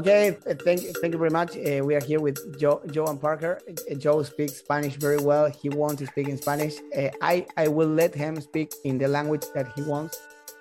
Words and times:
Okay, 0.00 0.38
thank 0.64 0.80
thank 1.02 1.12
you 1.12 1.18
very 1.18 1.28
much. 1.28 1.58
Uh, 1.58 1.84
we 1.84 1.94
are 1.94 2.00
here 2.00 2.20
with 2.20 2.40
Joe, 2.58 2.80
Joe 2.90 3.04
and 3.04 3.20
Parker. 3.20 3.60
Uh, 3.68 3.94
Joe 3.96 4.22
speaks 4.22 4.54
Spanish 4.64 4.96
very 4.96 5.20
well. 5.20 5.50
He 5.50 5.68
wants 5.68 6.00
to 6.00 6.06
speak 6.06 6.26
in 6.26 6.38
Spanish. 6.40 6.80
Uh, 6.96 7.10
I 7.20 7.44
I 7.58 7.68
will 7.68 7.92
let 7.92 8.14
him 8.14 8.40
speak 8.40 8.72
in 8.84 8.96
the 8.96 9.08
language 9.08 9.44
that 9.52 9.68
he 9.76 9.82
wants. 9.82 10.16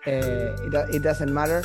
Uh, 0.05 0.59
it, 0.67 0.95
it, 0.95 1.03
doesn't 1.03 1.33
matter. 1.33 1.63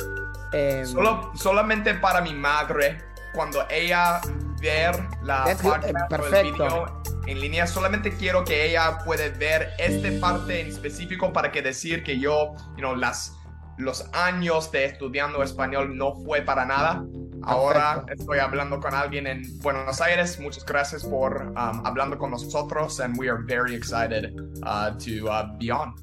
Um, 0.55 0.85
Solo, 0.85 1.31
solamente 1.35 1.99
para 1.99 2.21
mi 2.21 2.33
madre, 2.33 2.97
cuando 3.33 3.67
ella 3.69 4.21
ver 4.61 4.95
la 5.21 5.43
parte 5.43 5.91
del 5.91 6.53
video 6.53 7.03
en 7.27 7.41
línea, 7.41 7.67
solamente 7.67 8.15
quiero 8.15 8.45
que 8.45 8.69
ella 8.69 8.99
pueda 9.03 9.27
ver 9.37 9.73
esta 9.79 10.09
parte 10.21 10.61
en 10.61 10.67
específico 10.67 11.33
para 11.33 11.51
que 11.51 11.61
decir 11.61 12.05
que 12.05 12.17
yo, 12.17 12.55
you 12.77 12.83
know, 12.83 12.95
las 12.95 13.33
los 13.77 14.05
años 14.13 14.71
de 14.71 14.85
estudiando 14.85 15.43
español 15.43 15.97
no 15.97 16.15
fue 16.15 16.41
para 16.41 16.65
nada. 16.65 17.05
Ahora 17.43 18.03
estoy 18.07 18.39
hablando 18.39 18.79
con 18.79 18.93
alguien 18.93 19.27
en 19.27 19.43
Buenos 19.61 20.01
Aires. 20.01 20.39
Muchas 20.39 20.65
gracias 20.65 21.03
por 21.03 21.41
um, 21.41 21.85
hablando 21.85 22.17
con 22.17 22.31
nosotros, 22.31 22.99
and 22.99 23.17
we 23.19 23.29
are 23.29 23.43
very 23.45 23.75
excited 23.75 24.33
uh, 24.63 24.91
to 24.97 25.29
uh, 25.29 25.55
be 25.59 25.69
on. 25.69 25.93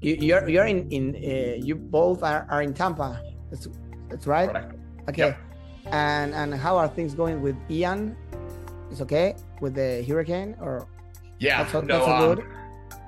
You're 0.00 0.48
you're 0.48 0.66
in 0.66 0.88
in 0.90 1.14
uh, 1.16 1.64
you 1.64 1.76
both 1.76 2.22
are, 2.22 2.46
are 2.50 2.62
in 2.62 2.72
Tampa. 2.72 3.20
That's 3.50 3.68
that's 4.08 4.26
right. 4.26 4.50
Correct. 4.50 4.74
Okay. 5.08 5.22
Yep. 5.22 5.38
And 5.92 6.34
and 6.34 6.54
how 6.54 6.76
are 6.76 6.88
things 6.88 7.14
going 7.14 7.42
with 7.42 7.56
Ian? 7.70 8.16
It's 8.90 9.00
okay 9.02 9.36
with 9.60 9.74
the 9.74 10.04
hurricane 10.08 10.56
or? 10.60 10.88
Yeah, 11.40 11.62
that's, 11.62 11.74
no, 11.74 11.80
that's 11.82 12.08
um, 12.08 12.34
good 12.34 12.57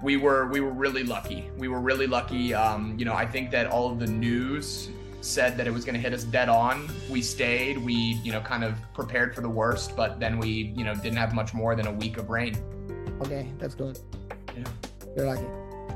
we 0.02 0.16
were 0.16 0.46
we 0.48 0.60
were 0.60 0.72
really 0.72 1.04
lucky. 1.04 1.50
We 1.56 1.68
were 1.68 1.80
really 1.80 2.06
lucky. 2.06 2.54
Um, 2.54 2.96
you 2.98 3.04
know, 3.04 3.14
I 3.14 3.26
think 3.26 3.50
that 3.50 3.66
all 3.66 3.90
of 3.90 3.98
the 3.98 4.06
news 4.06 4.90
said 5.20 5.56
that 5.58 5.66
it 5.66 5.70
was 5.70 5.84
going 5.84 5.94
to 5.94 6.00
hit 6.00 6.12
us 6.12 6.24
dead 6.24 6.48
on. 6.48 6.88
We 7.10 7.22
stayed. 7.22 7.78
We 7.78 7.94
you 8.24 8.32
know 8.32 8.40
kind 8.40 8.64
of 8.64 8.74
prepared 8.94 9.34
for 9.34 9.40
the 9.42 9.50
worst, 9.50 9.96
but 9.96 10.20
then 10.20 10.38
we 10.38 10.72
you 10.76 10.84
know 10.84 10.94
didn't 10.94 11.18
have 11.18 11.34
much 11.34 11.52
more 11.54 11.74
than 11.74 11.86
a 11.86 11.92
week 11.92 12.16
of 12.16 12.30
rain. 12.30 12.56
Okay, 13.22 13.52
that's 13.58 13.74
good. 13.74 13.98
Yeah, 14.56 14.64
you're 15.16 15.26
lucky. 15.26 15.46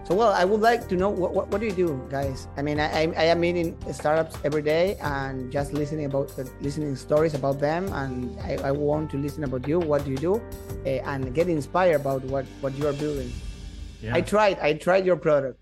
So 0.04 0.14
well, 0.14 0.34
I 0.34 0.44
would 0.44 0.60
like 0.60 0.86
to 0.88 0.96
know 0.96 1.08
what, 1.08 1.32
what, 1.32 1.48
what 1.48 1.62
do 1.62 1.66
you 1.66 1.72
do, 1.72 2.06
guys? 2.10 2.46
I 2.58 2.62
mean, 2.62 2.78
I, 2.78 3.08
I 3.16 3.24
am 3.24 3.40
meeting 3.40 3.74
startups 3.90 4.36
every 4.44 4.60
day 4.60 4.96
and 5.00 5.50
just 5.50 5.72
listening 5.72 6.04
about 6.04 6.38
uh, 6.38 6.44
listening 6.60 6.94
stories 6.94 7.32
about 7.32 7.58
them, 7.58 7.90
and 7.90 8.38
I, 8.40 8.68
I 8.68 8.70
want 8.70 9.10
to 9.12 9.16
listen 9.16 9.44
about 9.44 9.66
you. 9.66 9.80
What 9.80 10.04
do 10.04 10.10
you 10.10 10.18
do, 10.18 10.34
uh, 10.84 10.88
and 11.08 11.34
get 11.34 11.48
inspired 11.48 11.96
about 11.96 12.22
what 12.24 12.44
what 12.60 12.76
you 12.76 12.86
are 12.86 12.92
building. 12.92 13.32
Yeah. 14.04 14.14
I 14.14 14.20
tried. 14.20 14.58
I 14.60 14.74
tried 14.74 15.06
your 15.06 15.16
product. 15.16 15.58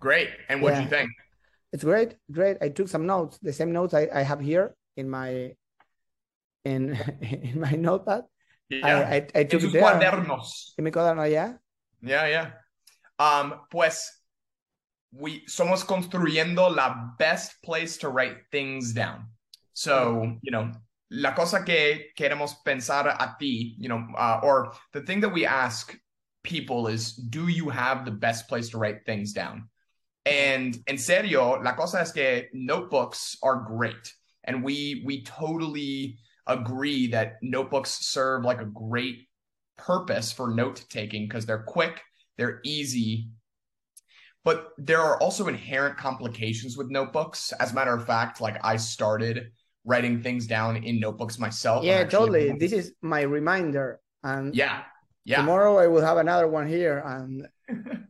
Great. 0.00 0.30
And 0.48 0.62
what 0.62 0.70
do 0.70 0.76
yeah. 0.76 0.82
you 0.84 0.88
think? 0.88 1.10
It's 1.72 1.84
great. 1.84 2.16
Great. 2.32 2.56
I 2.62 2.70
took 2.70 2.88
some 2.88 3.04
notes. 3.04 3.38
The 3.42 3.52
same 3.52 3.70
notes 3.70 3.92
I, 3.92 4.08
I 4.12 4.22
have 4.22 4.40
here 4.40 4.74
in 4.96 5.10
my 5.10 5.52
in 6.64 6.96
in 7.20 7.60
my 7.60 7.72
notepad. 7.72 8.24
Yeah. 8.70 8.86
I, 8.86 9.14
I, 9.14 9.40
I 9.40 9.44
took 9.44 9.62
en 9.62 9.70
tus 9.70 9.74
cuadernos. 9.74 10.72
En 10.78 10.84
mi 10.84 10.90
cuaderno, 10.90 11.30
yeah. 11.30 11.54
Yeah, 12.00 12.26
yeah. 12.26 12.50
Um, 13.18 13.60
pues 13.70 14.08
we 15.12 15.44
somos 15.46 15.84
construyendo 15.84 16.74
la 16.74 17.12
best 17.18 17.62
place 17.62 17.98
to 17.98 18.08
write 18.08 18.38
things 18.50 18.94
down. 18.94 19.26
So, 19.74 20.38
you 20.40 20.50
know, 20.50 20.72
la 21.10 21.34
cosa 21.34 21.62
que 21.64 22.12
queremos 22.16 22.54
pensar 22.64 23.06
a 23.08 23.36
ti, 23.38 23.76
you 23.78 23.88
know, 23.88 24.02
uh, 24.16 24.40
or 24.42 24.72
the 24.92 25.02
thing 25.02 25.20
that 25.20 25.32
we 25.32 25.44
ask 25.44 25.94
people 26.50 26.88
is 26.88 27.12
do 27.14 27.46
you 27.46 27.68
have 27.68 28.04
the 28.04 28.10
best 28.10 28.48
place 28.48 28.68
to 28.70 28.78
write 28.78 29.06
things 29.06 29.32
down? 29.32 29.68
And 30.26 30.76
en 30.86 30.98
serio, 30.98 31.62
la 31.62 31.72
cosa 31.72 32.00
es 32.00 32.12
que 32.12 32.48
notebooks 32.52 33.36
are 33.42 33.64
great. 33.66 34.12
And 34.44 34.64
we 34.64 35.02
we 35.06 35.22
totally 35.22 36.18
agree 36.46 37.06
that 37.12 37.36
notebooks 37.40 37.90
serve 37.90 38.44
like 38.44 38.60
a 38.60 38.66
great 38.66 39.28
purpose 39.78 40.32
for 40.32 40.50
note 40.50 40.84
taking 40.90 41.26
because 41.26 41.46
they're 41.46 41.62
quick, 41.62 42.02
they're 42.36 42.60
easy. 42.64 43.30
But 44.42 44.70
there 44.78 45.00
are 45.00 45.20
also 45.22 45.48
inherent 45.48 45.96
complications 45.98 46.76
with 46.76 46.90
notebooks. 46.90 47.52
As 47.60 47.72
a 47.72 47.74
matter 47.74 47.94
of 47.94 48.06
fact, 48.06 48.40
like 48.40 48.58
I 48.64 48.76
started 48.76 49.52
writing 49.84 50.22
things 50.22 50.46
down 50.46 50.76
in 50.76 50.98
notebooks 50.98 51.38
myself. 51.38 51.84
Yeah, 51.84 52.04
totally. 52.04 52.52
This 52.58 52.72
is 52.72 52.94
my 53.02 53.22
reminder. 53.22 54.00
And 54.22 54.54
yeah, 54.54 54.84
yeah. 55.24 55.36
Tomorrow 55.36 55.78
I 55.78 55.86
will 55.86 56.02
have 56.02 56.16
another 56.16 56.48
one 56.48 56.68
here 56.68 57.02
and 57.04 57.48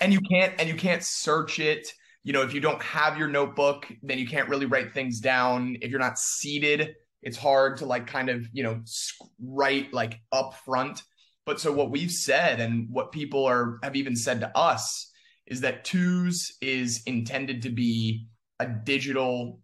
and 0.00 0.12
you 0.12 0.20
can't 0.20 0.54
and 0.58 0.68
you 0.68 0.74
can't 0.74 1.02
search 1.02 1.58
it. 1.58 1.92
You 2.22 2.32
know, 2.32 2.42
if 2.42 2.52
you 2.52 2.60
don't 2.60 2.82
have 2.82 3.18
your 3.18 3.28
notebook, 3.28 3.90
then 4.02 4.18
you 4.18 4.26
can't 4.26 4.48
really 4.48 4.66
write 4.66 4.92
things 4.92 5.20
down. 5.20 5.76
If 5.80 5.90
you're 5.90 6.00
not 6.00 6.18
seated, 6.18 6.94
it's 7.22 7.36
hard 7.36 7.78
to 7.78 7.86
like 7.86 8.06
kind 8.06 8.28
of, 8.28 8.46
you 8.52 8.62
know, 8.62 8.82
write 9.42 9.92
like 9.92 10.20
up 10.32 10.54
front. 10.64 11.02
But 11.46 11.60
so 11.60 11.72
what 11.72 11.90
we've 11.90 12.10
said 12.10 12.60
and 12.60 12.88
what 12.90 13.12
people 13.12 13.46
are 13.46 13.78
have 13.82 13.96
even 13.96 14.16
said 14.16 14.40
to 14.40 14.56
us 14.56 15.10
is 15.46 15.62
that 15.62 15.84
twos 15.84 16.56
is 16.60 17.02
intended 17.06 17.62
to 17.62 17.70
be 17.70 18.26
a 18.60 18.66
digital 18.66 19.60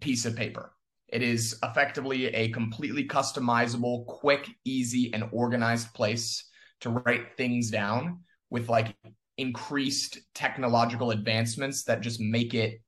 piece 0.00 0.24
of 0.24 0.36
paper. 0.36 0.72
It 1.08 1.22
is 1.22 1.58
effectively 1.62 2.26
a 2.26 2.50
completely 2.50 3.06
customizable, 3.06 4.06
quick, 4.06 4.48
easy, 4.64 5.12
and 5.14 5.28
organized 5.32 5.94
place 5.94 6.48
to 6.80 6.90
write 6.90 7.36
things 7.36 7.70
down 7.70 8.20
with 8.50 8.68
like 8.68 8.94
increased 9.38 10.18
technological 10.34 11.10
advancements 11.10 11.84
that 11.84 12.00
just 12.00 12.20
make 12.20 12.54
it, 12.54 12.80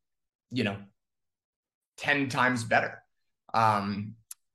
you 0.51 0.65
know, 0.65 0.77
10 1.99 2.29
times 2.29 2.65
better. 2.65 3.03
Um, 3.55 4.15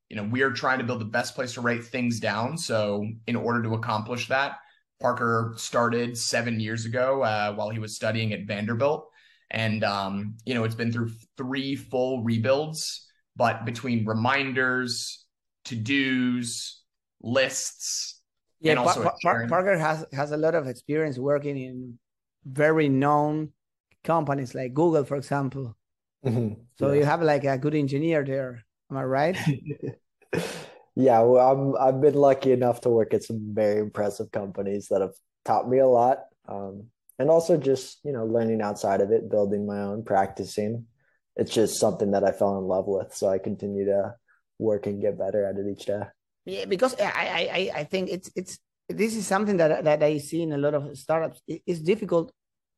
you 0.09 0.18
know, 0.18 0.24
we 0.24 0.41
are 0.41 0.51
trying 0.51 0.80
to 0.80 0.84
build 0.84 1.01
the 1.01 1.06
best 1.06 1.34
place 1.34 1.53
to 1.53 1.62
write 1.62 1.84
things 1.84 2.19
down. 2.19 2.57
So, 2.57 3.07
in 3.28 3.35
order 3.35 3.63
to 3.63 3.74
accomplish 3.74 4.28
that, 4.28 4.57
Parker 5.01 5.53
started 5.57 6.18
seven 6.18 6.59
years 6.59 6.85
ago 6.85 7.24
uh, 7.24 7.53
while 7.53 7.69
he 7.69 7.80
was 7.80 7.95
studying 7.95 8.34
at 8.34 8.45
Vanderbilt. 8.45 9.09
And, 9.50 9.84
um, 9.84 10.35
you 10.45 10.53
know, 10.53 10.63
it's 10.63 10.75
been 10.75 10.91
through 10.91 11.12
three 11.38 11.75
full 11.75 12.24
rebuilds 12.24 13.07
but 13.35 13.66
between 13.66 14.05
reminders, 14.05 15.25
to 15.66 15.75
dos, 15.75 16.83
lists, 17.21 18.21
yeah, 18.59 18.75
pa- 18.75 19.16
pa- 19.21 19.47
Parker 19.47 19.77
has 19.77 20.05
has 20.13 20.31
a 20.31 20.38
lot 20.38 20.55
of 20.55 20.67
experience 20.67 21.17
working 21.17 21.57
in 21.57 21.99
very 22.45 22.89
known 22.89 23.51
companies 24.03 24.55
like 24.55 24.73
Google, 24.73 25.03
for 25.03 25.17
example. 25.17 25.75
Mm-hmm. 26.25 26.61
So 26.79 26.91
yeah. 26.91 26.99
you 26.99 27.05
have 27.05 27.21
like 27.21 27.44
a 27.44 27.57
good 27.57 27.75
engineer 27.75 28.23
there. 28.23 28.63
Am 28.89 28.97
I 28.97 29.03
right? 29.03 29.38
yeah, 30.95 31.19
well, 31.19 31.44
I'm 31.44 31.75
I've 31.75 32.01
been 32.01 32.15
lucky 32.15 32.51
enough 32.51 32.81
to 32.81 32.89
work 32.89 33.13
at 33.13 33.23
some 33.23 33.51
very 33.53 33.79
impressive 33.79 34.31
companies 34.31 34.88
that 34.89 35.01
have 35.01 35.15
taught 35.44 35.69
me 35.69 35.79
a 35.79 35.88
lot. 35.88 36.19
Um, 36.47 36.88
and 37.19 37.29
also 37.29 37.57
just 37.57 38.00
you 38.03 38.11
know 38.11 38.25
learning 38.25 38.61
outside 38.61 39.01
of 39.01 39.11
it, 39.11 39.29
building 39.29 39.65
my 39.65 39.79
own, 39.79 40.03
practicing 40.03 40.85
it's 41.35 41.51
just 41.51 41.79
something 41.79 42.11
that 42.11 42.23
I 42.23 42.31
fell 42.31 42.57
in 42.57 42.66
love 42.66 42.85
with. 42.88 43.16
So 43.16 43.29
I 43.29 43.38
continue 43.38 43.85
to 43.85 44.16
work 44.59 44.85
and 44.85 45.01
get 45.01 45.17
better 45.17 45.45
at 45.45 45.57
it 45.57 45.66
each 45.67 45.85
day. 45.85 46.03
Yeah, 46.45 46.66
because 46.66 46.95
I 46.99 47.49
I 47.73 47.79
I 47.81 47.83
think 47.85 48.09
it's 48.09 48.29
it's 48.35 48.59
this 48.89 49.16
is 49.16 49.25
something 49.25 49.57
that 49.57 49.83
that 49.83 50.03
I 50.03 50.17
see 50.17 50.41
in 50.44 50.53
a 50.53 50.57
lot 50.57 50.73
of 50.73 50.97
startups. 50.97 51.41
It's 51.47 51.79
difficult 51.79 52.31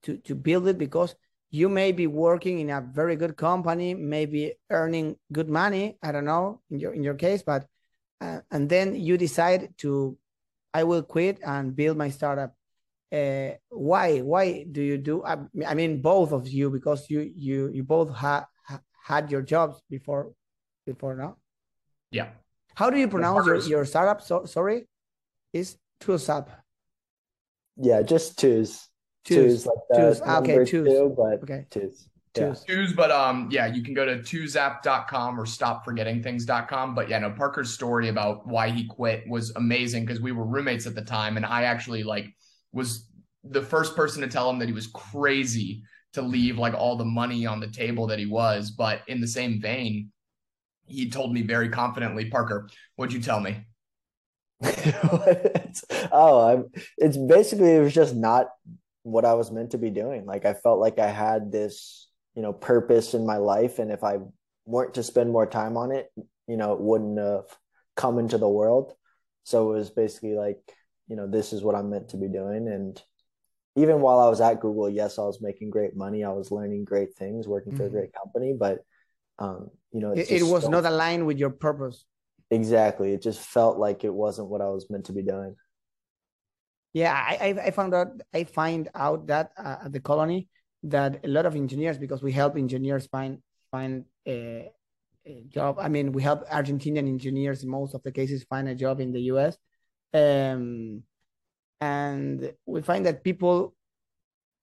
to 0.04 0.18
to 0.18 0.36
build 0.36 0.68
it 0.68 0.78
because 0.78 1.16
you 1.50 1.70
may 1.70 1.92
be 1.92 2.08
working 2.08 2.60
in 2.60 2.70
a 2.70 2.82
very 2.82 3.16
good 3.16 3.38
company, 3.38 3.94
maybe 3.94 4.54
earning 4.70 5.16
good 5.32 5.50
money. 5.50 5.98
I 6.04 6.12
don't 6.12 6.26
know 6.26 6.62
in 6.70 6.80
your 6.80 6.94
in 6.94 7.04
your 7.04 7.16
case, 7.16 7.44
but 7.44 7.66
uh, 8.22 8.42
and 8.52 8.70
then 8.70 8.96
you 8.96 9.18
decide 9.18 9.74
to 9.80 10.18
I 10.74 10.84
will 10.84 11.04
quit 11.04 11.40
and 11.46 11.76
build 11.76 11.98
my 11.98 12.10
startup. 12.10 12.54
Uh, 13.16 13.56
why 13.70 14.20
why 14.20 14.66
do 14.70 14.82
you 14.82 14.98
do 14.98 15.24
I, 15.24 15.38
I, 15.66 15.74
mean 15.74 16.02
both 16.02 16.34
of 16.34 16.50
you 16.50 16.70
because 16.70 17.10
you 17.10 17.32
you 17.34 17.70
you 17.70 17.84
both 17.84 18.14
had 18.14 18.44
had 19.06 19.32
your 19.32 19.42
jobs 19.42 19.82
before 19.90 20.34
before 20.86 21.16
now? 21.16 21.38
Yeah. 22.12 22.30
How 22.74 22.90
do 22.90 22.98
you 22.98 23.08
pronounce 23.08 23.46
your, 23.46 23.60
your 23.62 23.86
startup 23.86 24.22
so 24.22 24.44
sorry 24.46 24.88
is 25.54 25.78
TwoSap 26.02 26.48
yeah 27.78 28.02
just 28.02 28.38
twos 28.40 28.90
twos, 29.24 29.64
twos 29.64 29.66
like 29.66 29.78
twos. 29.96 30.22
okay 30.22 30.66
twos 30.66 30.88
two, 30.88 31.14
but 31.16 31.44
okay. 31.44 31.66
twos 31.70 32.10
yeah. 32.38 32.54
Twos, 32.68 32.92
but 32.92 33.12
um, 33.12 33.48
yeah, 33.50 33.66
you 33.66 33.82
can 33.82 33.94
go 33.94 34.04
to 34.06 34.18
twosapp.com 34.18 35.40
or 35.40 35.46
stopforgettingthings.com. 35.46 36.94
But 36.94 37.08
yeah, 37.08 37.20
no, 37.20 37.32
Parker's 37.32 37.74
story 37.74 38.10
about 38.10 38.46
why 38.46 38.70
he 38.70 38.86
quit 38.86 39.24
was 39.26 39.54
amazing 39.56 40.06
because 40.06 40.22
we 40.22 40.34
were 40.34 40.44
roommates 40.44 40.86
at 40.86 40.96
the 40.96 41.02
time, 41.02 41.38
and 41.38 41.46
I 41.46 41.64
actually 41.64 42.04
like 42.04 42.36
was 42.76 43.10
the 43.44 43.62
first 43.62 43.96
person 43.96 44.22
to 44.22 44.28
tell 44.28 44.50
him 44.50 44.60
that 44.60 44.68
he 44.68 44.74
was 44.74 44.88
crazy 44.88 45.82
to 46.14 46.22
leave 46.22 46.58
like 46.58 46.74
all 46.74 46.96
the 46.96 47.06
money 47.06 47.46
on 47.46 47.60
the 47.60 47.68
table 47.68 48.08
that 48.08 48.20
he 48.20 48.26
was. 48.26 48.70
But 48.70 49.02
in 49.08 49.22
the 49.22 49.28
same 49.28 49.62
vein, 49.62 50.12
he 50.86 51.10
told 51.10 51.34
me 51.34 51.42
very 51.42 51.70
confidently, 51.70 52.30
Parker, 52.30 52.70
what'd 52.96 53.14
you 53.14 53.22
tell 53.22 53.40
me? 53.40 53.66
oh, 56.12 56.48
I'm, 56.48 56.82
it's 56.98 57.18
basically, 57.18 57.76
it 57.76 57.82
was 57.82 57.94
just 57.94 58.16
not 58.16 58.48
what 59.04 59.26
I 59.26 59.34
was 59.34 59.52
meant 59.52 59.72
to 59.72 59.78
be 59.78 59.90
doing. 59.90 60.26
Like 60.26 60.46
I 60.46 60.54
felt 60.54 60.80
like 60.80 61.00
I 61.00 61.10
had 61.10 61.52
this, 61.52 62.10
you 62.36 62.42
know, 62.42 62.54
purpose 62.54 63.14
in 63.14 63.26
my 63.26 63.38
life. 63.38 63.80
And 63.80 63.92
if 63.92 64.04
I 64.04 64.18
weren't 64.66 64.96
to 64.96 65.04
spend 65.04 65.32
more 65.32 65.46
time 65.46 65.78
on 65.78 65.92
it, 65.92 66.10
you 66.48 66.58
know, 66.58 66.74
it 66.74 66.82
wouldn't 66.82 67.20
have 67.20 67.46
come 67.96 68.20
into 68.20 68.38
the 68.38 68.50
world. 68.50 68.94
So 69.44 69.72
it 69.72 69.78
was 69.78 69.90
basically 69.90 70.34
like, 70.34 70.58
you 71.08 71.16
know, 71.16 71.28
this 71.28 71.54
is 71.54 71.64
what 71.64 71.76
I'm 71.76 71.90
meant 71.90 72.10
to 72.10 72.18
be 72.18 72.28
doing. 72.28 72.68
And 72.68 73.02
even 73.76 74.02
while 74.02 74.20
I 74.20 74.30
was 74.30 74.42
at 74.42 74.60
Google, 74.60 74.90
yes, 74.90 75.20
I 75.20 75.24
was 75.24 75.42
making 75.42 75.70
great 75.70 75.96
money. 75.96 76.24
I 76.24 76.32
was 76.32 76.52
learning 76.52 76.86
great 76.86 77.14
things, 77.16 77.48
working 77.48 77.74
mm-hmm. 77.74 77.78
for 77.78 77.84
a 77.84 77.88
mm-hmm. 77.88 77.98
great 77.98 78.14
company, 78.14 78.56
but 78.58 78.80
um, 79.38 79.70
you 79.92 80.00
know, 80.00 80.12
it, 80.12 80.32
it 80.32 80.44
was 80.44 80.64
felt, 80.64 80.72
not 80.72 80.86
aligned 80.86 81.26
with 81.26 81.38
your 81.38 81.50
purpose. 81.50 82.06
Exactly. 82.52 83.14
It 83.14 83.22
just 83.22 83.40
felt 83.40 83.78
like 83.78 84.04
it 84.04 84.14
wasn't 84.14 84.48
what 84.48 84.62
I 84.62 84.68
was 84.68 84.90
meant 84.90 85.06
to 85.06 85.14
be 85.14 85.24
doing. 85.24 85.56
Yeah, 86.94 87.14
I 87.14 87.54
I 87.62 87.72
found 87.72 87.94
out 87.94 88.08
I 88.34 88.46
find 88.46 88.88
out 88.96 89.28
that 89.28 89.52
uh, 89.58 89.78
at 89.86 89.92
the 89.92 90.00
colony 90.00 90.48
that 90.84 91.26
a 91.26 91.28
lot 91.28 91.46
of 91.46 91.56
engineers 91.56 91.98
because 91.98 92.24
we 92.24 92.32
help 92.32 92.56
engineers 92.56 93.08
find 93.08 93.40
find 93.72 94.06
a, 94.26 94.72
a, 95.26 95.44
job. 95.50 95.78
I 95.80 95.90
mean, 95.90 96.14
we 96.14 96.22
help 96.24 96.48
Argentinian 96.48 97.10
engineers 97.10 97.64
in 97.64 97.70
most 97.70 97.96
of 97.96 98.04
the 98.04 98.12
cases 98.12 98.46
find 98.46 98.70
a 98.70 98.76
job 98.76 99.02
in 99.02 99.12
the 99.12 99.22
U.S. 99.34 99.58
Um, 100.16 101.04
and 101.82 102.54
we 102.66 102.82
find 102.82 103.06
that 103.06 103.24
people 103.24 103.76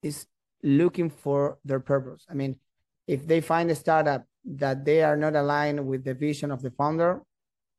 is 0.03 0.27
looking 0.63 1.11
for 1.11 1.59
their 1.65 1.81
purpose. 1.81 2.25
I 2.31 2.35
mean, 2.35 2.57
if 3.07 3.27
they 3.27 3.41
find 3.41 3.71
a 3.71 3.75
startup 3.75 4.25
that 4.45 4.85
they 4.85 5.03
are 5.03 5.17
not 5.17 5.37
aligned 5.37 5.87
with 5.87 6.05
the 6.05 6.15
vision 6.15 6.51
of 6.51 6.63
the 6.63 6.71
founder, 6.71 7.21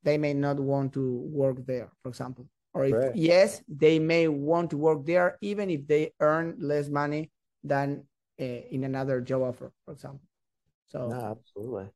they 0.04 0.18
may 0.18 0.34
not 0.34 0.60
want 0.60 0.92
to 0.92 1.04
work 1.32 1.66
there, 1.66 1.90
for 2.02 2.10
example. 2.10 2.46
Or 2.74 2.84
if 2.84 2.94
right. 2.94 3.16
yes, 3.16 3.62
they 3.68 3.98
may 3.98 4.28
want 4.28 4.70
to 4.70 4.76
work 4.76 5.04
there 5.06 5.38
even 5.40 5.70
if 5.70 5.86
they 5.86 6.12
earn 6.20 6.56
less 6.58 6.88
money 6.88 7.30
than 7.62 8.04
uh, 8.40 8.44
in 8.44 8.84
another 8.84 9.20
job 9.20 9.42
offer, 9.42 9.72
for 9.84 9.92
example. 9.92 10.28
So 10.86 11.08
no, 11.08 11.36
absolutely. 11.36 11.90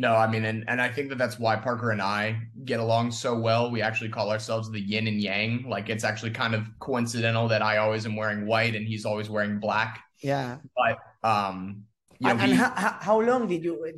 No, 0.00 0.16
I 0.16 0.26
mean, 0.26 0.46
and, 0.46 0.64
and 0.66 0.80
I 0.80 0.88
think 0.88 1.10
that 1.10 1.18
that's 1.18 1.38
why 1.38 1.56
Parker 1.56 1.90
and 1.90 2.00
I 2.00 2.40
get 2.64 2.80
along 2.80 3.10
so 3.10 3.38
well. 3.38 3.70
We 3.70 3.82
actually 3.82 4.08
call 4.08 4.30
ourselves 4.30 4.70
the 4.70 4.80
yin 4.80 5.06
and 5.06 5.20
yang. 5.20 5.68
Like 5.68 5.90
it's 5.90 6.04
actually 6.04 6.30
kind 6.30 6.54
of 6.54 6.64
coincidental 6.78 7.48
that 7.48 7.60
I 7.60 7.76
always 7.76 8.06
am 8.06 8.16
wearing 8.16 8.46
white 8.46 8.74
and 8.74 8.86
he's 8.86 9.04
always 9.04 9.28
wearing 9.28 9.60
black. 9.60 10.02
Yeah. 10.22 10.56
But 10.74 10.96
um, 11.22 11.82
you 12.18 12.28
know, 12.28 12.32
and, 12.32 12.50
he, 12.50 12.56
how, 12.56 12.96
how 12.98 13.20
long 13.20 13.46
did 13.46 13.62
you? 13.62 13.92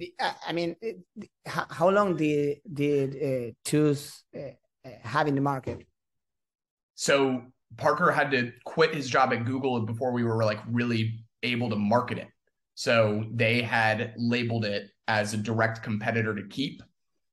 I 0.45 0.53
mean, 0.53 0.75
how 1.47 1.89
long 1.89 2.17
did 2.17 2.59
did 2.73 3.15
uh, 3.23 3.53
twos 3.65 4.25
uh, 4.35 4.41
uh, 4.85 4.91
have 5.05 5.29
in 5.29 5.37
the 5.37 5.41
market? 5.41 5.87
So 6.97 7.45
Parker 7.77 8.11
had 8.11 8.33
to 8.33 8.51
quit 8.65 8.93
his 8.93 9.09
job 9.09 9.33
at 9.33 9.45
Google 9.45 9.81
before 9.83 10.11
we 10.11 10.25
were 10.25 10.45
like 10.45 10.59
really 10.69 11.25
able 11.45 11.71
to 11.71 11.77
market 11.77 12.19
it. 12.19 12.29
So 12.75 13.25
they 13.33 13.63
had 13.63 14.15
labeled 14.17 14.65
it 14.65 14.91
as 15.09 15.35
a 15.35 15.37
direct 15.37 15.83
competitor 15.83 16.35
to 16.35 16.43
Keep. 16.49 16.83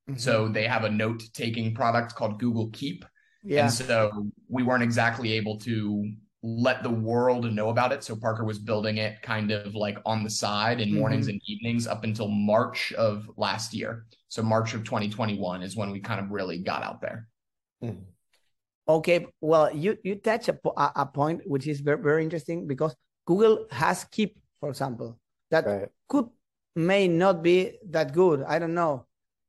Mm-hmm. 0.09 0.19
So 0.19 0.47
they 0.47 0.67
have 0.67 0.83
a 0.83 0.89
note 0.89 1.23
taking 1.33 1.73
product 1.73 2.15
called 2.15 2.39
Google 2.39 2.69
Keep. 2.71 3.05
Yeah. 3.43 3.63
And 3.63 3.73
so 3.73 4.27
we 4.49 4.63
weren't 4.63 4.83
exactly 4.83 5.33
able 5.33 5.57
to 5.59 6.11
let 6.41 6.83
the 6.83 6.89
world 6.89 7.51
know 7.53 7.69
about 7.69 7.91
it. 7.91 8.03
So 8.03 8.15
Parker 8.15 8.45
was 8.45 8.59
building 8.59 8.97
it 8.97 9.21
kind 9.21 9.51
of 9.51 9.75
like 9.75 9.97
on 10.05 10.23
the 10.23 10.29
side 10.29 10.79
in 10.79 10.95
mornings 10.95 11.27
mm-hmm. 11.27 11.33
and 11.33 11.41
evenings 11.47 11.87
up 11.87 12.03
until 12.03 12.27
March 12.27 12.93
of 12.93 13.29
last 13.37 13.73
year. 13.73 14.05
So 14.29 14.41
March 14.41 14.73
of 14.73 14.83
2021 14.83 15.61
is 15.63 15.75
when 15.75 15.91
we 15.91 15.99
kind 15.99 16.19
of 16.19 16.31
really 16.31 16.59
got 16.59 16.83
out 16.83 17.01
there. 17.01 17.27
Mm-hmm. 17.83 18.03
Okay, 18.87 19.27
well, 19.39 19.71
you 19.73 19.97
you 20.03 20.15
touch 20.15 20.49
a, 20.49 20.57
a 20.75 21.05
point 21.05 21.41
which 21.45 21.67
is 21.67 21.79
very 21.79 22.01
very 22.01 22.23
interesting 22.23 22.65
because 22.65 22.95
Google 23.27 23.67
has 23.69 24.03
Keep, 24.05 24.39
for 24.59 24.69
example, 24.69 25.19
that 25.51 25.65
right. 25.67 25.89
could 26.07 26.25
may 26.75 27.07
not 27.07 27.43
be 27.43 27.77
that 27.89 28.13
good. 28.13 28.43
I 28.43 28.59
don't 28.59 28.73
know, 28.73 29.05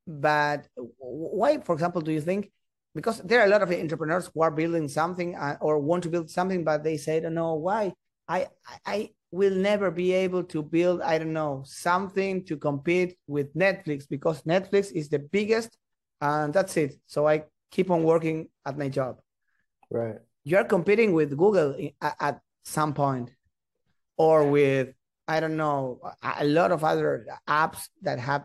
but 0.06 0.66
why, 0.98 1.58
for 1.58 1.74
example, 1.74 2.00
do 2.00 2.12
you 2.12 2.20
think? 2.20 2.50
Because 2.94 3.18
there 3.20 3.40
are 3.40 3.46
a 3.46 3.48
lot 3.48 3.62
of 3.62 3.70
entrepreneurs 3.70 4.30
who 4.34 4.42
are 4.42 4.50
building 4.50 4.88
something 4.88 5.36
uh, 5.36 5.56
or 5.60 5.78
want 5.78 6.02
to 6.02 6.08
build 6.08 6.28
something, 6.28 6.64
but 6.64 6.82
they 6.82 6.96
say, 6.96 7.18
I 7.18 7.20
"don't 7.20 7.34
know 7.34 7.54
why 7.54 7.92
I 8.28 8.48
I 8.84 9.10
will 9.30 9.54
never 9.54 9.90
be 9.90 10.12
able 10.12 10.42
to 10.42 10.62
build 10.62 11.00
I 11.02 11.18
don't 11.18 11.32
know 11.32 11.62
something 11.64 12.44
to 12.46 12.56
compete 12.56 13.16
with 13.28 13.54
Netflix 13.54 14.08
because 14.08 14.42
Netflix 14.42 14.90
is 14.92 15.08
the 15.08 15.20
biggest, 15.20 15.76
and 16.20 16.52
that's 16.52 16.76
it. 16.76 16.94
So 17.06 17.28
I 17.28 17.44
keep 17.70 17.90
on 17.90 18.02
working 18.02 18.48
at 18.66 18.76
my 18.76 18.88
job." 18.88 19.20
Right. 19.90 20.16
You're 20.44 20.64
competing 20.64 21.12
with 21.12 21.36
Google 21.36 21.76
at, 22.00 22.16
at 22.18 22.40
some 22.64 22.94
point 22.94 23.30
or 24.16 24.50
with 24.50 24.94
I 25.30 25.38
don't 25.38 25.56
know 25.56 26.00
a 26.22 26.44
lot 26.44 26.72
of 26.72 26.82
other 26.82 27.26
apps 27.48 27.88
that 28.02 28.18
have 28.18 28.44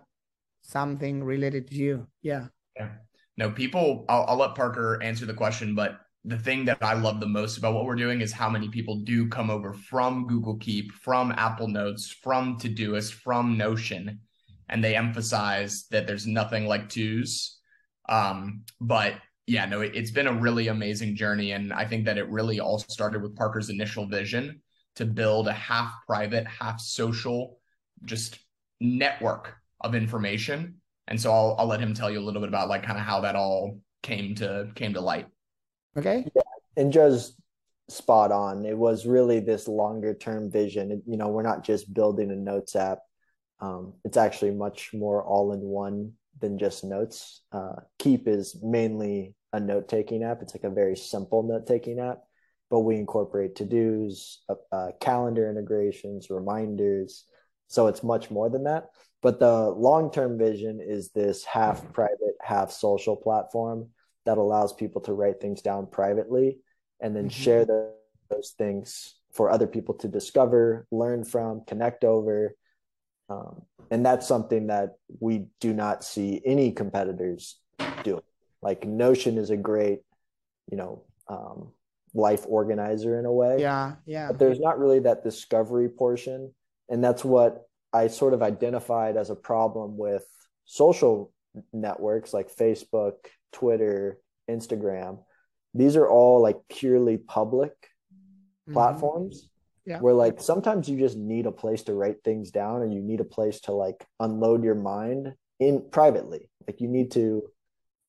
something 0.62 1.24
related 1.24 1.68
to 1.70 1.76
you. 1.76 2.08
Yeah. 2.22 2.48
Yeah. 2.76 2.90
No, 3.38 3.50
people. 3.50 4.06
I'll, 4.08 4.26
I'll 4.28 4.38
let 4.38 4.54
Parker 4.54 5.02
answer 5.02 5.26
the 5.26 5.34
question, 5.34 5.74
but 5.74 6.00
the 6.24 6.38
thing 6.38 6.66
that 6.66 6.78
I 6.82 6.94
love 6.94 7.20
the 7.20 7.28
most 7.28 7.58
about 7.58 7.74
what 7.74 7.86
we're 7.86 7.96
doing 7.96 8.22
is 8.22 8.32
how 8.32 8.50
many 8.50 8.70
people 8.70 8.98
do 8.98 9.28
come 9.28 9.50
over 9.50 9.74
from 9.74 10.28
Google 10.28 10.58
Keep, 10.58 10.92
from 10.92 11.32
Apple 11.32 11.68
Notes, 11.68 12.10
from 12.10 12.58
Todoist, 12.60 13.14
from 13.14 13.58
Notion, 13.58 14.20
and 14.70 14.84
they 14.84 14.96
emphasize 14.96 15.86
that 15.90 16.06
there's 16.06 16.28
nothing 16.28 16.68
like 16.68 16.90
twos. 16.90 17.60
Um, 18.08 18.62
but 18.80 19.16
yeah, 19.48 19.66
no, 19.66 19.82
it, 19.82 19.96
it's 19.96 20.12
been 20.12 20.28
a 20.28 20.34
really 20.34 20.68
amazing 20.68 21.16
journey, 21.16 21.52
and 21.52 21.74
I 21.74 21.86
think 21.86 22.06
that 22.06 22.18
it 22.18 22.30
really 22.30 22.60
all 22.60 22.78
started 22.78 23.24
with 23.24 23.36
Parker's 23.36 23.70
initial 23.70 24.08
vision 24.08 24.62
to 24.96 25.06
build 25.06 25.48
a 25.48 25.54
half 25.54 25.92
private, 26.08 26.48
half 26.48 26.80
social, 26.80 27.60
just 28.04 28.40
network 28.80 29.56
of 29.82 29.96
information. 29.96 30.76
And 31.08 31.20
so 31.20 31.32
I'll 31.32 31.56
I'll 31.60 31.68
let 31.68 31.80
him 31.80 31.94
tell 31.94 32.10
you 32.10 32.20
a 32.20 32.26
little 32.26 32.42
bit 32.42 32.50
about 32.50 32.70
like 32.70 32.84
kind 32.84 32.98
of 32.98 33.06
how 33.06 33.22
that 33.22 33.36
all 33.36 33.80
came 34.02 34.36
to 34.36 34.70
came 34.76 34.94
to 34.94 35.02
light. 35.02 35.28
Okay. 35.98 36.28
Yeah. 36.36 36.42
And 36.78 36.92
Joe's 36.92 37.36
spot 37.90 38.32
on. 38.32 38.66
It 38.66 38.78
was 38.78 39.06
really 39.06 39.40
this 39.40 39.68
longer 39.68 40.14
term 40.14 40.52
vision. 40.52 41.04
You 41.06 41.18
know, 41.18 41.28
we're 41.28 41.44
not 41.44 41.64
just 41.64 41.94
building 41.94 42.32
a 42.32 42.36
notes 42.36 42.76
app. 42.76 43.00
Um, 43.60 43.94
it's 44.04 44.18
actually 44.18 44.52
much 44.52 44.92
more 44.94 45.24
all 45.24 45.54
in 45.54 45.62
one 45.62 46.14
than 46.42 46.58
just 46.58 46.84
notes. 46.84 47.42
Uh, 47.52 47.75
Keep 48.00 48.28
is 48.28 48.58
mainly 48.62 49.36
a 49.54 49.60
note 49.60 49.88
taking 49.88 50.24
app. 50.24 50.42
It's 50.42 50.54
like 50.54 50.66
a 50.66 50.70
very 50.70 50.98
simple 50.98 51.44
note 51.44 51.66
taking 51.66 52.00
app 52.00 52.24
but 52.69 52.81
we 52.81 52.95
incorporate 52.95 53.55
to 53.55 53.65
dos, 53.65 54.43
uh, 54.50 54.55
uh, 54.72 54.91
calendar 55.00 55.50
integrations, 55.50 56.29
reminders. 56.29 57.25
So 57.67 57.88
it's 57.88 58.03
much 58.03 58.31
more 58.31 58.50
than 58.50 58.63
that. 58.63 58.89
But 59.22 59.39
the 59.39 59.69
long 59.69 60.12
term 60.12 60.38
vision 60.38 60.79
is 60.81 61.12
this 61.12 61.43
half 61.43 61.91
private, 61.93 62.36
half 62.41 62.72
social 62.72 63.15
platform 63.15 63.89
that 64.25 64.38
allows 64.38 64.74
people 64.74 65.01
to 65.01 65.13
write 65.13 65.39
things 65.39 65.62
down 65.62 65.88
privately 65.88 66.60
and 67.00 67.15
then 67.15 67.29
mm-hmm. 67.29 67.43
share 67.43 67.65
the, 67.65 67.93
those 68.29 68.53
things 68.57 69.15
for 69.34 69.50
other 69.50 69.67
people 69.67 69.95
to 69.95 70.07
discover, 70.07 70.88
learn 70.91 71.24
from, 71.24 71.63
connect 71.65 72.03
over. 72.03 72.55
Um, 73.29 73.63
and 73.91 74.05
that's 74.05 74.27
something 74.27 74.67
that 74.67 74.95
we 75.19 75.48
do 75.60 75.74
not 75.74 76.03
see 76.03 76.41
any 76.45 76.72
competitors 76.72 77.60
do. 78.03 78.22
Like 78.62 78.86
Notion 78.86 79.38
is 79.38 79.50
a 79.50 79.57
great, 79.57 80.01
you 80.72 80.77
know, 80.77 81.03
um, 81.27 81.72
life 82.15 82.45
organizer 82.48 83.19
in 83.19 83.25
a 83.25 83.31
way. 83.31 83.57
Yeah, 83.60 83.95
yeah. 84.05 84.27
But 84.27 84.39
there's 84.39 84.60
not 84.60 84.79
really 84.79 85.00
that 85.00 85.24
discovery 85.24 85.89
portion. 85.89 86.53
And 86.89 87.03
that's 87.03 87.24
what 87.24 87.67
I 87.93 88.07
sort 88.07 88.34
of 88.34 88.41
identified 88.41 89.17
as 89.17 89.29
a 89.29 89.36
problem 89.36 89.98
with 89.98 90.25
social 90.65 91.34
networks 91.74 92.34
like 92.34 92.55
Facebook, 92.55 93.13
Twitter, 93.51 94.17
Instagram. 94.50 95.19
These 95.74 95.95
are 95.98 96.07
all 96.07 96.41
like 96.41 96.57
purely 96.69 97.17
public 97.17 97.74
mm-hmm. 98.13 98.74
platforms. 98.74 99.50
Yeah. 99.86 100.00
Where 100.00 100.15
like 100.15 100.41
sometimes 100.41 100.89
you 100.89 100.98
just 100.98 101.15
need 101.15 101.45
a 101.45 101.51
place 101.51 101.84
to 101.84 101.93
write 101.93 102.24
things 102.24 102.50
down 102.50 102.81
and 102.81 102.91
you 102.91 103.01
need 103.01 103.19
a 103.19 103.25
place 103.25 103.60
to 103.62 103.72
like 103.72 104.03
unload 104.19 104.63
your 104.63 104.74
mind 104.74 105.36
in 105.60 105.89
privately. 105.91 106.50
Like 106.65 106.81
you 106.81 106.88
need 106.88 107.12
to, 107.12 107.43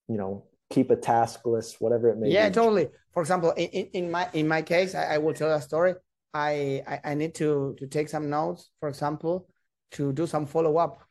you 0.08 0.16
know, 0.16 0.46
keep 0.70 0.90
a 0.90 0.96
task 0.96 1.46
list, 1.46 1.80
whatever 1.80 2.08
it 2.11 2.18
may 2.18 2.30
yeah, 2.30 2.49
be. 2.49 2.54
totally. 2.54 2.88
For 3.12 3.23
example, 3.23 3.52
in, 3.52 3.68
in 3.92 4.11
my 4.11 4.28
in 4.32 4.49
my 4.49 4.62
case, 4.62 4.94
I, 4.94 5.14
I 5.14 5.18
will 5.18 5.35
tell 5.35 5.52
a 5.52 5.61
story. 5.61 5.94
I, 6.35 6.82
I, 6.87 7.00
I 7.12 7.14
need 7.14 7.35
to 7.37 7.75
to 7.78 7.87
take 7.87 8.08
some 8.08 8.28
notes, 8.28 8.70
for 8.80 8.88
example, 8.88 9.49
to 9.92 10.12
do 10.12 10.26
some 10.26 10.46
follow 10.46 10.76
up 10.76 11.02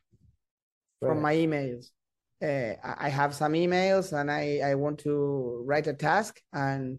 right. 1.00 1.08
from 1.08 1.22
my 1.22 1.34
emails. 1.34 1.90
Uh, 2.42 2.74
I 2.82 3.08
have 3.08 3.34
some 3.34 3.54
emails 3.54 4.12
and 4.12 4.30
I, 4.30 4.60
I 4.62 4.74
want 4.74 4.98
to 5.00 5.62
write 5.64 5.86
a 5.86 5.94
task 5.94 6.40
and 6.52 6.98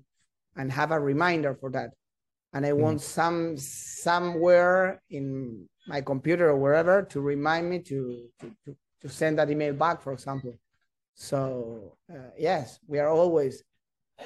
and 0.55 0.71
have 0.71 0.91
a 0.91 0.99
reminder 0.99 1.55
for 1.55 1.69
that. 1.71 1.91
And 2.53 2.65
I 2.65 2.71
mm. 2.71 2.77
want 2.77 3.01
some 3.01 3.55
somewhere 3.57 5.01
in 5.09 5.67
my 5.87 6.01
computer 6.01 6.49
or 6.49 6.57
wherever 6.57 7.03
to 7.03 7.21
remind 7.21 7.69
me 7.69 7.79
to, 7.79 8.27
to, 8.39 8.51
to, 8.65 8.75
to 9.01 9.09
send 9.09 9.37
that 9.37 9.51
email 9.51 9.73
back, 9.73 10.01
for 10.01 10.11
example. 10.11 10.57
So 11.17 11.97
uh, 12.11 12.29
yes, 12.37 12.79
we 12.87 12.99
are 12.99 13.09
always. 13.09 13.63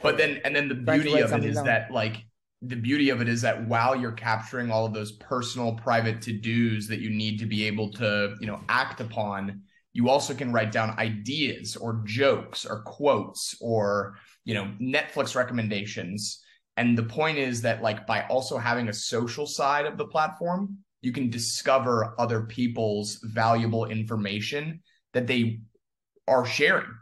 But 0.03 0.17
then, 0.17 0.41
and 0.45 0.55
then 0.55 0.67
the 0.67 0.75
beauty 0.75 1.19
of 1.19 1.31
it 1.33 1.43
is 1.43 1.55
down. 1.55 1.65
that 1.65 1.91
like 1.91 2.25
the 2.61 2.75
beauty 2.75 3.09
of 3.09 3.21
it 3.21 3.27
is 3.27 3.41
that 3.41 3.67
while 3.67 3.95
you're 3.95 4.11
capturing 4.11 4.69
all 4.69 4.85
of 4.85 4.93
those 4.93 5.13
personal 5.13 5.73
private 5.73 6.21
to 6.21 6.33
dos 6.33 6.87
that 6.87 6.99
you 6.99 7.09
need 7.09 7.39
to 7.39 7.45
be 7.45 7.65
able 7.65 7.91
to 7.91 8.35
you 8.39 8.47
know 8.47 8.59
act 8.69 9.01
upon 9.01 9.61
you 9.93 10.09
also 10.09 10.33
can 10.33 10.53
write 10.53 10.71
down 10.71 10.97
ideas 10.99 11.75
or 11.75 12.01
jokes 12.05 12.65
or 12.65 12.83
quotes 12.83 13.55
or 13.59 14.15
you 14.45 14.53
know 14.53 14.71
netflix 14.79 15.35
recommendations 15.35 16.43
and 16.77 16.95
the 16.97 17.03
point 17.03 17.37
is 17.37 17.63
that 17.63 17.81
like 17.81 18.05
by 18.05 18.21
also 18.27 18.57
having 18.57 18.89
a 18.89 18.93
social 18.93 19.47
side 19.47 19.87
of 19.87 19.97
the 19.97 20.05
platform 20.05 20.77
you 21.01 21.11
can 21.11 21.31
discover 21.31 22.13
other 22.19 22.41
people's 22.41 23.19
valuable 23.23 23.85
information 23.85 24.79
that 25.13 25.25
they 25.25 25.59
are 26.31 26.45
sharing 26.45 26.93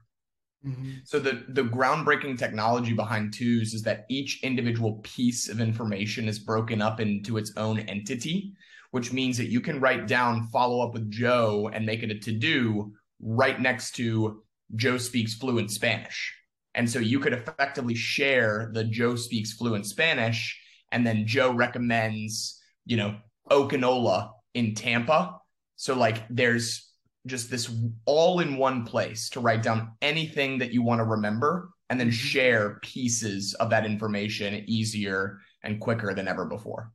mm-hmm. 0.65 0.91
so 1.05 1.19
the 1.19 1.45
the 1.49 1.63
groundbreaking 1.63 2.37
technology 2.37 2.93
behind 2.93 3.31
twos 3.31 3.73
is 3.73 3.83
that 3.83 4.05
each 4.09 4.43
individual 4.43 4.93
piece 5.03 5.47
of 5.47 5.61
information 5.61 6.27
is 6.27 6.39
broken 6.39 6.81
up 6.81 6.99
into 6.99 7.37
its 7.37 7.53
own 7.55 7.79
entity 7.79 8.53
which 8.91 9.13
means 9.13 9.37
that 9.37 9.49
you 9.49 9.61
can 9.61 9.79
write 9.79 10.07
down 10.07 10.47
follow 10.47 10.85
up 10.85 10.93
with 10.93 11.11
Joe 11.11 11.69
and 11.73 11.85
make 11.85 12.03
it 12.03 12.11
a 12.11 12.19
to 12.19 12.31
do 12.31 12.93
right 13.21 13.59
next 13.59 13.95
to 13.95 14.43
Joe 14.75 14.97
speaks 14.97 15.33
fluent 15.33 15.71
Spanish. 15.71 16.35
And 16.75 16.89
so 16.89 16.99
you 16.99 17.19
could 17.19 17.33
effectively 17.33 17.95
share 17.95 18.71
the 18.73 18.83
Joe 18.83 19.15
speaks 19.15 19.53
fluent 19.53 19.85
Spanish, 19.85 20.59
and 20.91 21.05
then 21.05 21.25
Joe 21.25 21.51
recommends, 21.51 22.59
you 22.85 22.97
know, 22.97 23.17
Okinola 23.49 24.31
in 24.53 24.75
Tampa. 24.75 25.39
So, 25.75 25.95
like, 25.95 26.23
there's 26.29 26.88
just 27.25 27.49
this 27.51 27.69
all 28.05 28.39
in 28.39 28.57
one 28.57 28.85
place 28.85 29.29
to 29.29 29.39
write 29.39 29.61
down 29.61 29.93
anything 30.01 30.59
that 30.59 30.71
you 30.71 30.81
want 30.81 30.99
to 30.99 31.05
remember 31.05 31.69
and 31.89 31.99
then 31.99 32.07
mm-hmm. 32.07 32.15
share 32.15 32.79
pieces 32.81 33.53
of 33.55 33.69
that 33.71 33.85
information 33.85 34.63
easier 34.67 35.39
and 35.63 35.79
quicker 35.79 36.13
than 36.13 36.27
ever 36.27 36.45
before. 36.45 36.91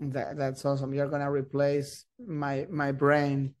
That, 0.00 0.36
that's 0.36 0.64
awesome. 0.64 0.92
You're 0.92 1.08
gonna 1.08 1.30
replace 1.30 2.04
my 2.18 2.66
my 2.70 2.92
brain. 2.92 3.54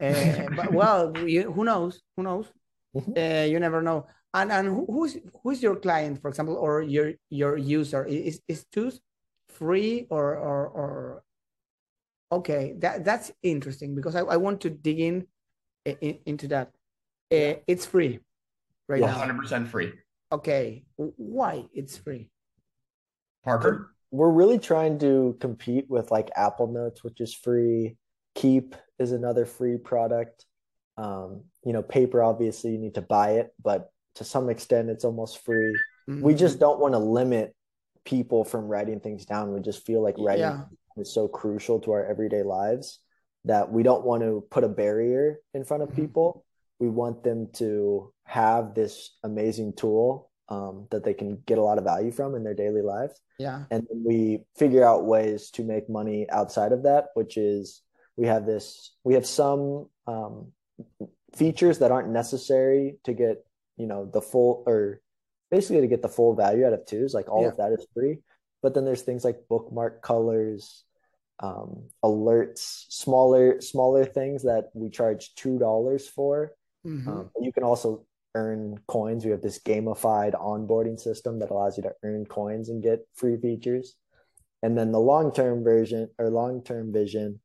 Uh, 0.00 0.46
but 0.56 0.72
well, 0.72 1.16
you, 1.18 1.50
who 1.50 1.64
knows? 1.64 2.00
Who 2.16 2.22
knows? 2.22 2.46
Uh, 2.94 3.46
you 3.48 3.58
never 3.58 3.82
know. 3.82 4.06
And 4.32 4.52
and 4.52 4.68
who's 4.86 5.18
who's 5.42 5.62
your 5.62 5.76
client, 5.76 6.22
for 6.22 6.28
example, 6.28 6.54
or 6.54 6.82
your 6.82 7.14
your 7.30 7.56
user? 7.56 8.04
Is 8.04 8.40
is 8.46 8.64
Twos 8.70 9.00
free 9.48 10.06
or 10.10 10.36
or 10.36 10.68
or? 10.68 11.22
Okay, 12.30 12.74
that 12.78 13.04
that's 13.04 13.32
interesting 13.42 13.94
because 13.94 14.14
I, 14.14 14.20
I 14.20 14.36
want 14.36 14.60
to 14.62 14.70
dig 14.70 15.00
in, 15.00 15.26
in 15.84 16.18
into 16.26 16.48
that. 16.48 16.68
Uh, 17.32 17.60
it's 17.66 17.86
free, 17.86 18.20
right 18.88 19.00
now. 19.00 19.08
Hundred 19.08 19.38
percent 19.38 19.68
free. 19.68 19.92
Okay, 20.30 20.84
why 20.96 21.64
it's 21.72 21.96
free? 21.96 22.30
Parker 23.44 23.94
we're 24.10 24.30
really 24.30 24.58
trying 24.58 24.98
to 25.00 25.36
compete 25.40 25.86
with 25.88 26.10
like 26.10 26.30
Apple 26.36 26.68
Notes, 26.68 27.04
which 27.04 27.20
is 27.20 27.34
free. 27.34 27.96
Keep 28.34 28.74
is 28.98 29.12
another 29.12 29.44
free 29.44 29.76
product. 29.76 30.46
Um, 30.96 31.44
you 31.64 31.72
know, 31.72 31.82
paper 31.82 32.22
obviously 32.22 32.72
you 32.72 32.78
need 32.78 32.94
to 32.94 33.02
buy 33.02 33.32
it, 33.32 33.52
but 33.62 33.92
to 34.16 34.24
some 34.24 34.48
extent 34.48 34.90
it's 34.90 35.04
almost 35.04 35.44
free. 35.44 35.76
Mm-hmm. 36.08 36.22
We 36.22 36.34
just 36.34 36.58
don't 36.58 36.80
want 36.80 36.94
to 36.94 36.98
limit 36.98 37.54
people 38.04 38.44
from 38.44 38.66
writing 38.66 39.00
things 39.00 39.26
down. 39.26 39.52
We 39.52 39.60
just 39.60 39.84
feel 39.84 40.02
like 40.02 40.16
writing 40.18 40.42
yeah. 40.42 40.62
Is 41.00 41.12
so 41.12 41.28
crucial 41.28 41.80
to 41.80 41.92
our 41.92 42.06
everyday 42.06 42.42
lives 42.42 43.00
that 43.44 43.70
we 43.70 43.82
don't 43.82 44.04
want 44.04 44.22
to 44.22 44.44
put 44.50 44.64
a 44.64 44.68
barrier 44.68 45.38
in 45.54 45.64
front 45.64 45.82
of 45.82 45.90
mm-hmm. 45.90 46.02
people. 46.02 46.44
We 46.78 46.88
want 46.88 47.24
them 47.24 47.48
to 47.54 48.12
have 48.24 48.74
this 48.74 49.16
amazing 49.24 49.74
tool 49.74 50.30
um, 50.48 50.86
that 50.90 51.04
they 51.04 51.14
can 51.14 51.42
get 51.46 51.58
a 51.58 51.62
lot 51.62 51.78
of 51.78 51.84
value 51.84 52.10
from 52.10 52.34
in 52.34 52.44
their 52.44 52.54
daily 52.54 52.82
lives. 52.82 53.20
Yeah. 53.38 53.64
And 53.70 53.86
we 53.92 54.44
figure 54.56 54.84
out 54.84 55.06
ways 55.06 55.50
to 55.52 55.64
make 55.64 55.88
money 55.88 56.26
outside 56.30 56.72
of 56.72 56.84
that, 56.84 57.06
which 57.14 57.36
is 57.36 57.82
we 58.16 58.26
have 58.26 58.46
this, 58.46 58.92
we 59.04 59.14
have 59.14 59.26
some 59.26 59.88
um, 60.06 60.52
features 61.34 61.78
that 61.78 61.92
aren't 61.92 62.10
necessary 62.10 62.98
to 63.04 63.12
get, 63.12 63.44
you 63.76 63.86
know, 63.86 64.06
the 64.06 64.22
full 64.22 64.64
or 64.66 65.00
basically 65.50 65.80
to 65.82 65.86
get 65.86 66.02
the 66.02 66.08
full 66.08 66.34
value 66.34 66.66
out 66.66 66.72
of 66.72 66.86
twos. 66.86 67.14
Like 67.14 67.30
all 67.30 67.42
yeah. 67.42 67.48
of 67.48 67.56
that 67.58 67.72
is 67.72 67.86
free. 67.94 68.18
But 68.62 68.74
then 68.74 68.84
there's 68.84 69.02
things 69.02 69.24
like 69.24 69.46
bookmark 69.48 70.02
colors, 70.02 70.84
um, 71.40 71.88
alerts, 72.04 72.84
smaller, 72.88 73.60
smaller 73.60 74.04
things 74.04 74.42
that 74.42 74.70
we 74.74 74.90
charge 74.90 75.34
$2 75.34 76.08
for. 76.08 76.52
Mm-hmm. 76.86 77.08
Um, 77.08 77.30
you 77.40 77.52
can 77.52 77.62
also 77.62 78.06
earn 78.34 78.78
coins. 78.86 79.24
We 79.24 79.30
have 79.30 79.42
this 79.42 79.58
gamified 79.58 80.34
onboarding 80.34 80.98
system 80.98 81.38
that 81.40 81.50
allows 81.50 81.76
you 81.76 81.82
to 81.84 81.92
earn 82.02 82.26
coins 82.26 82.68
and 82.68 82.82
get 82.82 83.06
free 83.14 83.36
features. 83.36 83.94
And 84.62 84.76
then 84.76 84.92
the 84.92 85.00
long 85.00 85.32
term 85.32 85.62
version 85.62 86.08
or 86.18 86.30
long 86.30 86.62
term 86.62 86.92
vision 86.92 87.40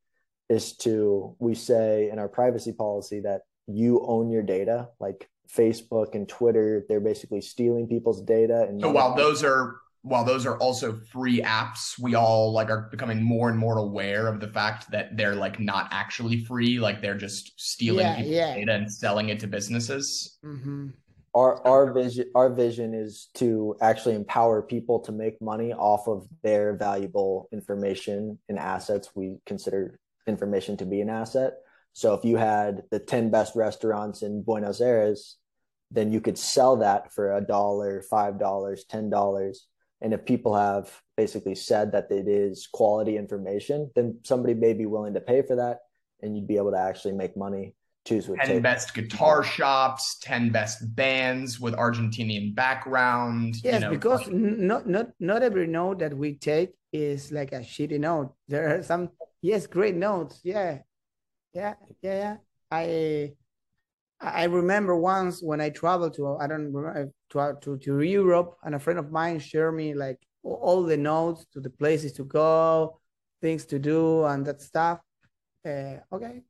is 0.49 0.75
to, 0.77 1.35
we 1.39 1.55
say 1.55 2.09
in 2.09 2.19
our 2.19 2.27
privacy 2.27 2.73
policy 2.73 3.21
that 3.21 3.41
you 3.67 4.03
own 4.05 4.29
your 4.29 4.43
data, 4.43 4.89
like 4.99 5.29
Facebook 5.49 6.15
and 6.15 6.27
Twitter, 6.27 6.85
they're 6.89 6.99
basically 6.99 7.41
stealing 7.41 7.87
people's 7.87 8.21
data. 8.21 8.65
And 8.67 8.81
so 8.81 8.91
while 8.91 9.15
those 9.15 9.43
are 9.43 9.77
while 10.03 10.25
those 10.25 10.45
are 10.45 10.57
also 10.57 10.99
free 11.11 11.41
apps, 11.41 11.97
we 11.97 12.13
all 12.13 12.51
like 12.51 12.69
are 12.69 12.89
becoming 12.91 13.23
more 13.23 13.49
and 13.49 13.57
more 13.57 13.77
aware 13.77 14.27
of 14.27 14.41
the 14.41 14.49
fact 14.49 14.91
that 14.91 15.15
they're 15.15 15.35
like 15.35 15.61
not 15.61 15.87
actually 15.91 16.43
free, 16.43 16.77
like 16.77 17.01
they're 17.01 17.17
just 17.17 17.59
stealing 17.59 18.05
yeah, 18.05 18.15
people's 18.17 18.35
yeah. 18.35 18.53
data 18.53 18.73
and 18.73 18.91
selling 18.91 19.29
it 19.29 19.39
to 19.39 19.47
businesses. 19.47 20.37
Mm-hmm. 20.43 20.89
Our 21.33 21.65
our 21.65 21.93
vision 21.93 22.25
our 22.35 22.53
vision 22.53 22.93
is 22.93 23.29
to 23.35 23.77
actually 23.81 24.15
empower 24.15 24.61
people 24.61 24.99
to 24.99 25.13
make 25.13 25.41
money 25.41 25.71
off 25.71 26.07
of 26.07 26.27
their 26.43 26.75
valuable 26.75 27.47
information 27.53 28.37
and 28.49 28.59
assets. 28.59 29.09
We 29.15 29.37
consider 29.45 29.99
information 30.27 30.75
to 30.77 30.85
be 30.85 30.99
an 30.99 31.09
asset. 31.09 31.53
So 31.93 32.13
if 32.13 32.25
you 32.25 32.37
had 32.37 32.83
the 32.91 32.99
10 32.99 33.29
best 33.29 33.55
restaurants 33.55 34.21
in 34.21 34.41
Buenos 34.41 34.81
Aires, 34.81 35.37
then 35.91 36.11
you 36.11 36.19
could 36.19 36.37
sell 36.37 36.77
that 36.77 37.13
for 37.13 37.37
a 37.37 37.41
dollar, 37.41 38.01
five 38.09 38.37
dollars, 38.37 38.83
ten 38.89 39.09
dollars 39.09 39.67
and 40.03 40.13
if 40.13 40.25
people 40.25 40.53
have 40.53 40.91
basically 41.15 41.55
said 41.55 41.93
that 41.93 42.11
it 42.11 42.27
is 42.27 42.67
quality 42.67 43.17
information, 43.17 43.89
then 43.95 44.19
somebody 44.23 44.53
may 44.53 44.73
be 44.73 44.85
willing 44.85 45.13
to 45.13 45.21
pay 45.21 45.41
for 45.41 45.55
that 45.55 45.79
and 46.21 46.35
you'd 46.35 46.47
be 46.47 46.57
able 46.57 46.71
to 46.71 46.77
actually 46.77 47.13
make 47.13 47.35
money. 47.37 47.73
Choose 48.05 48.27
with 48.27 48.39
10 48.39 48.47
tape. 48.47 48.63
best 48.63 48.93
guitar 48.93 49.43
shops, 49.45 50.17
10 50.19 50.49
best 50.49 50.93
bands 50.93 51.57
with 51.57 51.73
Argentinian 51.75 52.53
background. 52.53 53.55
Yes, 53.63 53.75
you 53.75 53.79
know, 53.79 53.89
because 53.91 54.27
not, 54.29 54.89
not, 54.89 55.07
not 55.21 55.41
every 55.41 55.67
note 55.67 55.99
that 55.99 56.13
we 56.13 56.35
take 56.35 56.73
is 56.91 57.31
like 57.31 57.53
a 57.53 57.59
shitty 57.59 57.97
note. 58.01 58.33
There 58.49 58.77
are 58.77 58.83
some, 58.83 59.09
yes, 59.41 59.67
great 59.67 59.95
notes. 59.95 60.41
Yeah. 60.43 60.79
Yeah. 61.53 61.75
Yeah. 62.01 62.13
Yeah. 62.13 62.37
I, 62.69 63.33
I 64.19 64.45
remember 64.45 64.97
once 64.97 65.41
when 65.41 65.61
I 65.61 65.69
traveled 65.69 66.15
to 66.15 66.37
I 66.37 66.47
don't 66.47 66.73
remember 66.73 67.11
to 67.33 67.57
to, 67.61 67.77
to 67.77 68.01
Europe, 68.01 68.55
and 68.63 68.75
a 68.75 68.79
friend 68.79 68.99
of 68.99 69.11
mine 69.11 69.39
shared 69.39 69.75
me 69.75 69.93
like 69.93 70.19
all 70.43 70.83
the 70.83 70.97
notes 70.97 71.45
to 71.53 71.59
the 71.59 71.69
places 71.69 72.13
to 72.13 72.23
go, 72.23 72.99
things 73.41 73.65
to 73.65 73.79
do, 73.79 74.23
and 74.25 74.45
that 74.45 74.61
stuff. 74.61 74.99
Uh, 75.65 75.97
okay. 76.11 76.41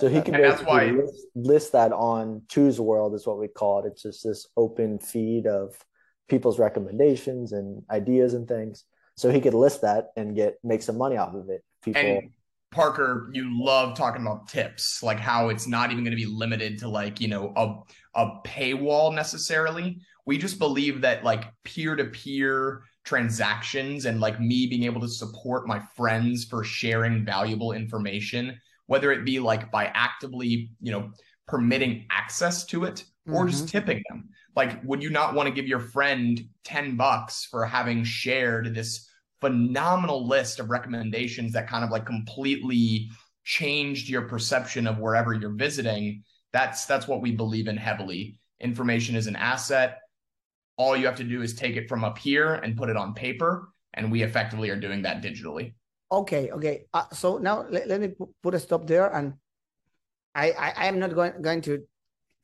So 0.00 0.08
he 0.08 0.22
can 0.22 0.34
basically 0.34 0.66
why... 0.66 0.90
list, 0.90 1.26
list 1.34 1.72
that 1.72 1.92
on 1.92 2.42
Two's 2.48 2.80
World 2.80 3.14
is 3.14 3.26
what 3.26 3.38
we 3.38 3.48
call 3.48 3.80
it. 3.80 3.88
It's 3.88 4.02
just 4.02 4.24
this 4.24 4.46
open 4.56 4.98
feed 4.98 5.46
of 5.46 5.76
people's 6.28 6.58
recommendations 6.58 7.52
and 7.52 7.82
ideas 7.90 8.32
and 8.32 8.48
things. 8.48 8.84
So 9.18 9.30
he 9.30 9.40
could 9.40 9.52
list 9.52 9.82
that 9.82 10.06
and 10.16 10.34
get 10.34 10.54
make 10.64 10.82
some 10.82 10.96
money 10.96 11.18
off 11.18 11.34
of 11.34 11.50
it. 11.50 11.62
People 11.84 12.00
and 12.00 12.30
Parker, 12.70 13.30
you 13.34 13.62
love 13.62 13.94
talking 13.94 14.22
about 14.22 14.48
tips, 14.48 15.02
like 15.02 15.20
how 15.20 15.50
it's 15.50 15.66
not 15.66 15.92
even 15.92 16.04
going 16.04 16.16
to 16.16 16.24
be 16.24 16.24
limited 16.24 16.78
to 16.78 16.88
like, 16.88 17.20
you 17.20 17.28
know, 17.28 17.52
a, 17.54 18.18
a 18.18 18.40
paywall 18.46 19.14
necessarily. 19.14 20.00
We 20.24 20.38
just 20.38 20.58
believe 20.58 21.00
that 21.00 21.24
like 21.24 21.52
peer 21.64 21.96
to 21.96 22.04
peer 22.04 22.82
transactions 23.04 24.04
and 24.04 24.20
like 24.20 24.40
me 24.40 24.66
being 24.66 24.84
able 24.84 25.00
to 25.00 25.08
support 25.08 25.66
my 25.66 25.80
friends 25.96 26.44
for 26.44 26.62
sharing 26.62 27.24
valuable 27.24 27.72
information, 27.72 28.58
whether 28.86 29.10
it 29.10 29.24
be 29.24 29.40
like 29.40 29.70
by 29.70 29.86
actively, 29.86 30.70
you 30.80 30.92
know, 30.92 31.10
permitting 31.48 32.06
access 32.10 32.64
to 32.66 32.84
it 32.84 33.04
or 33.26 33.40
mm-hmm. 33.40 33.48
just 33.48 33.68
tipping 33.68 34.02
them. 34.08 34.28
Like, 34.54 34.82
would 34.84 35.02
you 35.02 35.10
not 35.10 35.34
want 35.34 35.48
to 35.48 35.54
give 35.54 35.66
your 35.66 35.80
friend 35.80 36.40
10 36.64 36.96
bucks 36.96 37.46
for 37.50 37.64
having 37.64 38.04
shared 38.04 38.74
this 38.74 39.08
phenomenal 39.40 40.28
list 40.28 40.60
of 40.60 40.70
recommendations 40.70 41.52
that 41.52 41.68
kind 41.68 41.84
of 41.84 41.90
like 41.90 42.06
completely 42.06 43.10
changed 43.44 44.08
your 44.08 44.22
perception 44.22 44.86
of 44.86 44.98
wherever 44.98 45.34
you're 45.34 45.50
visiting 45.50 46.22
that's 46.52 46.86
that's 46.86 47.08
what 47.08 47.20
we 47.20 47.32
believe 47.32 47.66
in 47.66 47.76
heavily 47.76 48.38
information 48.60 49.16
is 49.16 49.26
an 49.26 49.34
asset 49.34 50.01
all 50.82 50.96
you 50.96 51.06
have 51.06 51.20
to 51.22 51.28
do 51.34 51.42
is 51.46 51.54
take 51.54 51.76
it 51.76 51.88
from 51.88 52.04
up 52.04 52.18
here 52.18 52.54
and 52.62 52.76
put 52.76 52.90
it 52.90 52.96
on 52.96 53.14
paper 53.14 53.50
and 53.94 54.10
we 54.10 54.22
effectively 54.22 54.68
are 54.70 54.80
doing 54.86 55.02
that 55.02 55.22
digitally 55.22 55.74
okay 56.10 56.50
okay 56.50 56.84
uh, 56.92 57.08
so 57.12 57.38
now 57.38 57.64
let, 57.70 57.88
let 57.88 58.00
me 58.00 58.08
put 58.42 58.54
a 58.54 58.60
stop 58.60 58.86
there 58.86 59.08
and 59.14 59.34
I, 60.34 60.46
I 60.52 60.68
i 60.82 60.84
am 60.86 60.98
not 60.98 61.14
going 61.14 61.40
going 61.42 61.62
to 61.68 61.74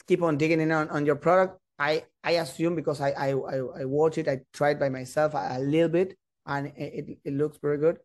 keep 0.07 0.23
on 0.23 0.39
digging 0.39 0.61
in 0.61 0.73
on, 0.73 0.89
on 0.91 1.07
your 1.07 1.17
product 1.17 1.59
i 1.79 2.05
i 2.23 2.33
assume 2.45 2.75
because 2.75 3.01
i 3.01 3.11
i 3.11 3.29
i, 3.55 3.57
I 3.81 3.85
watch 3.85 4.19
it 4.19 4.29
i 4.29 4.41
tried 4.53 4.79
by 4.79 4.89
myself 4.89 5.35
a, 5.35 5.57
a 5.57 5.61
little 5.61 5.89
bit 5.89 6.17
and 6.49 6.73
it, 6.77 7.19
it 7.25 7.35
looks 7.35 7.59
very 7.59 7.79
good. 7.79 7.99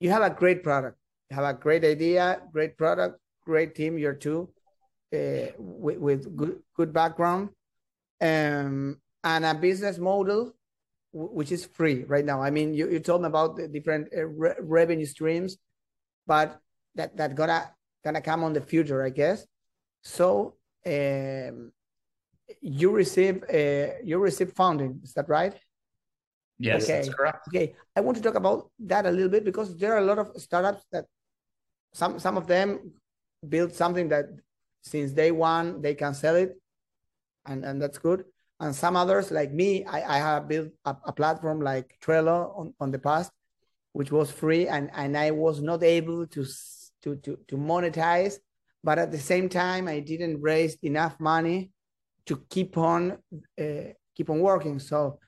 You 0.00 0.10
have 0.10 0.22
a 0.22 0.30
great 0.30 0.62
product. 0.62 0.98
You 1.30 1.36
have 1.36 1.44
a 1.44 1.54
great 1.54 1.84
idea, 1.84 2.42
great 2.52 2.76
product, 2.76 3.18
great 3.44 3.74
team. 3.74 3.96
You're 3.96 4.12
two. 4.14 4.50
uh, 5.14 5.54
with, 5.56 5.98
with 5.98 6.36
good 6.36 6.58
good 6.76 6.92
background, 6.92 7.50
um, 8.20 9.00
and 9.26 9.44
a 9.44 9.54
business 9.54 9.98
model 9.98 10.54
which 11.12 11.50
is 11.50 11.64
free 11.64 12.04
right 12.04 12.24
now. 12.24 12.42
I 12.42 12.50
mean, 12.50 12.74
you, 12.74 12.90
you 12.90 13.00
told 13.00 13.22
me 13.22 13.28
about 13.28 13.56
the 13.56 13.68
different 13.68 14.08
uh, 14.16 14.26
re 14.26 14.52
revenue 14.60 15.06
streams, 15.06 15.56
but 16.26 16.60
that 16.94 17.16
that 17.16 17.34
gonna 17.34 17.70
gonna 18.04 18.20
come 18.20 18.44
on 18.44 18.52
the 18.52 18.60
future, 18.60 19.02
I 19.02 19.10
guess. 19.10 19.46
So 20.02 20.56
um, 20.86 21.72
you 22.60 22.90
receive 22.90 23.42
uh, 23.44 23.96
you 24.04 24.18
receive 24.18 24.52
funding, 24.52 25.00
is 25.02 25.14
that 25.14 25.28
right? 25.28 25.54
Yes, 26.58 26.84
okay. 26.84 26.92
that's 26.92 27.08
correct. 27.08 27.48
Okay, 27.48 27.74
I 27.96 28.00
want 28.00 28.16
to 28.18 28.22
talk 28.22 28.34
about 28.34 28.70
that 28.80 29.06
a 29.06 29.10
little 29.10 29.30
bit 29.30 29.44
because 29.44 29.76
there 29.76 29.94
are 29.94 29.98
a 30.04 30.08
lot 30.10 30.18
of 30.18 30.30
startups 30.36 30.84
that 30.92 31.06
some 31.94 32.18
some 32.18 32.36
of 32.36 32.46
them 32.46 32.92
build 33.48 33.72
something 33.72 34.08
that 34.08 34.26
since 34.82 35.12
day 35.12 35.30
one 35.30 35.80
they 35.80 35.94
can 35.94 36.12
sell 36.12 36.36
it, 36.36 36.60
and 37.46 37.64
and 37.64 37.80
that's 37.80 37.98
good 37.98 38.24
and 38.60 38.74
some 38.74 38.96
others 38.96 39.30
like 39.30 39.52
me 39.52 39.84
i, 39.84 40.16
I 40.16 40.18
have 40.18 40.48
built 40.48 40.68
a, 40.84 40.96
a, 41.04 41.12
platform 41.12 41.60
like 41.60 41.98
trello 42.02 42.58
on, 42.58 42.74
on 42.80 42.90
the 42.90 42.98
past 42.98 43.30
which 43.92 44.10
was 44.12 44.30
free 44.30 44.68
and, 44.68 44.90
and 44.94 45.16
i 45.16 45.30
was 45.30 45.60
not 45.60 45.82
able 45.82 46.26
to, 46.28 46.44
to 47.02 47.16
to 47.16 47.38
to 47.48 47.56
monetize 47.56 48.38
but 48.82 48.98
at 48.98 49.10
the 49.10 49.18
same 49.18 49.48
time 49.48 49.88
i 49.88 50.00
didn't 50.00 50.40
raise 50.40 50.76
enough 50.82 51.18
money 51.20 51.70
to 52.26 52.42
keep 52.50 52.76
on 52.76 53.18
uh, 53.60 53.92
keep 54.16 54.30
on 54.30 54.40
working. 54.40 54.78
So 54.78 55.18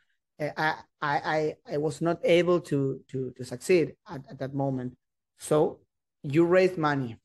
uh, 0.40 0.50
I, 0.56 0.74
I 1.00 1.56
i 1.72 1.76
was 1.76 2.00
not 2.00 2.18
able 2.24 2.60
to 2.60 3.00
to 3.10 3.32
to 3.36 3.44
succeed 3.44 3.94
at, 4.08 4.22
at 4.30 4.38
that 4.40 4.54
moment. 4.54 4.96
So 5.38 5.80
you 6.22 6.44
raised 6.44 6.76
money. 6.76 7.16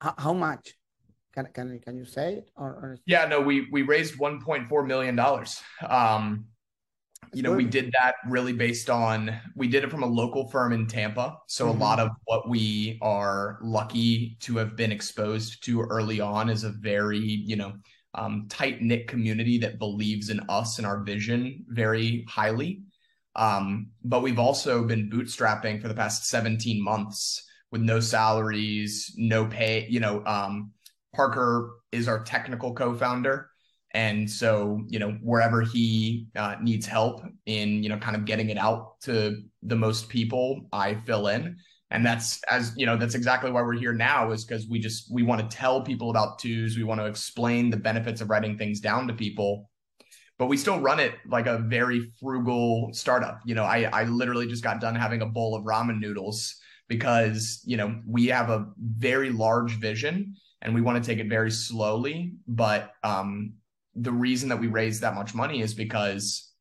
How, 0.00 0.14
how 0.16 0.32
much 0.32 0.74
can 1.44 1.52
can 1.52 1.78
can 1.80 1.96
you 1.96 2.04
say 2.04 2.34
it? 2.34 2.50
Or, 2.56 2.68
or... 2.68 2.98
yeah, 3.06 3.26
no, 3.26 3.40
we 3.40 3.68
we 3.70 3.82
raised 3.82 4.18
1.4 4.18 4.86
million 4.86 5.16
dollars. 5.16 5.60
Um, 5.86 6.46
you 7.34 7.42
know, 7.42 7.52
we 7.52 7.64
did 7.64 7.92
that 7.92 8.14
really 8.26 8.52
based 8.52 8.88
on 8.88 9.38
we 9.54 9.68
did 9.68 9.84
it 9.84 9.90
from 9.90 10.02
a 10.02 10.06
local 10.06 10.48
firm 10.48 10.72
in 10.72 10.86
Tampa. 10.86 11.36
So 11.46 11.66
mm-hmm. 11.66 11.80
a 11.80 11.84
lot 11.84 12.00
of 12.00 12.10
what 12.24 12.48
we 12.48 12.98
are 13.02 13.58
lucky 13.62 14.36
to 14.40 14.56
have 14.56 14.76
been 14.76 14.92
exposed 14.92 15.64
to 15.64 15.82
early 15.82 16.20
on 16.20 16.48
is 16.48 16.64
a 16.64 16.70
very, 16.70 17.18
you 17.18 17.56
know, 17.56 17.74
um, 18.14 18.46
tight 18.48 18.80
knit 18.80 19.08
community 19.08 19.58
that 19.58 19.78
believes 19.78 20.30
in 20.30 20.40
us 20.48 20.78
and 20.78 20.86
our 20.86 21.02
vision 21.02 21.64
very 21.68 22.24
highly. 22.28 22.82
Um, 23.36 23.88
but 24.02 24.22
we've 24.22 24.38
also 24.38 24.84
been 24.84 25.10
bootstrapping 25.10 25.82
for 25.82 25.88
the 25.88 25.94
past 25.94 26.26
17 26.26 26.82
months 26.82 27.44
with 27.70 27.82
no 27.82 28.00
salaries, 28.00 29.14
no 29.16 29.44
pay, 29.46 29.86
you 29.88 30.00
know, 30.00 30.24
um, 30.24 30.72
Parker 31.18 31.70
is 31.90 32.06
our 32.06 32.22
technical 32.22 32.72
co-founder. 32.72 33.50
And 33.92 34.30
so, 34.30 34.84
you 34.86 35.00
know, 35.00 35.18
wherever 35.20 35.62
he 35.62 36.28
uh, 36.36 36.54
needs 36.62 36.86
help 36.86 37.24
in, 37.46 37.82
you 37.82 37.88
know, 37.88 37.98
kind 37.98 38.14
of 38.14 38.24
getting 38.24 38.50
it 38.50 38.56
out 38.56 39.00
to 39.00 39.42
the 39.64 39.74
most 39.74 40.08
people, 40.08 40.68
I 40.72 40.94
fill 40.94 41.26
in. 41.26 41.56
And 41.90 42.06
that's 42.06 42.40
as, 42.48 42.72
you 42.76 42.86
know, 42.86 42.96
that's 42.96 43.16
exactly 43.16 43.50
why 43.50 43.62
we're 43.62 43.72
here 43.72 43.92
now 43.92 44.30
is 44.30 44.44
because 44.44 44.68
we 44.68 44.78
just, 44.78 45.12
we 45.12 45.24
want 45.24 45.40
to 45.40 45.56
tell 45.56 45.82
people 45.82 46.10
about 46.10 46.38
twos. 46.38 46.76
We 46.76 46.84
want 46.84 47.00
to 47.00 47.06
explain 47.06 47.70
the 47.70 47.78
benefits 47.78 48.20
of 48.20 48.30
writing 48.30 48.56
things 48.56 48.78
down 48.78 49.08
to 49.08 49.14
people. 49.14 49.70
But 50.38 50.46
we 50.46 50.56
still 50.56 50.78
run 50.78 51.00
it 51.00 51.14
like 51.26 51.48
a 51.48 51.58
very 51.58 52.12
frugal 52.20 52.90
startup. 52.92 53.40
You 53.44 53.56
know, 53.56 53.64
I, 53.64 53.90
I 53.92 54.04
literally 54.04 54.46
just 54.46 54.62
got 54.62 54.80
done 54.80 54.94
having 54.94 55.22
a 55.22 55.26
bowl 55.26 55.56
of 55.56 55.64
ramen 55.64 55.98
noodles 55.98 56.54
because, 56.86 57.60
you 57.64 57.76
know, 57.76 58.00
we 58.06 58.26
have 58.26 58.50
a 58.50 58.66
very 58.78 59.30
large 59.30 59.80
vision 59.80 60.36
and 60.62 60.74
we 60.74 60.80
want 60.80 61.02
to 61.02 61.08
take 61.08 61.18
it 61.18 61.28
very 61.28 61.50
slowly. 61.50 62.34
But 62.46 62.92
um, 63.02 63.54
the 63.94 64.12
reason 64.12 64.48
that 64.48 64.60
we 64.60 64.66
raise 64.66 65.00
that 65.00 65.14
much 65.14 65.34
money 65.34 65.60
is 65.60 65.74
because 65.74 66.52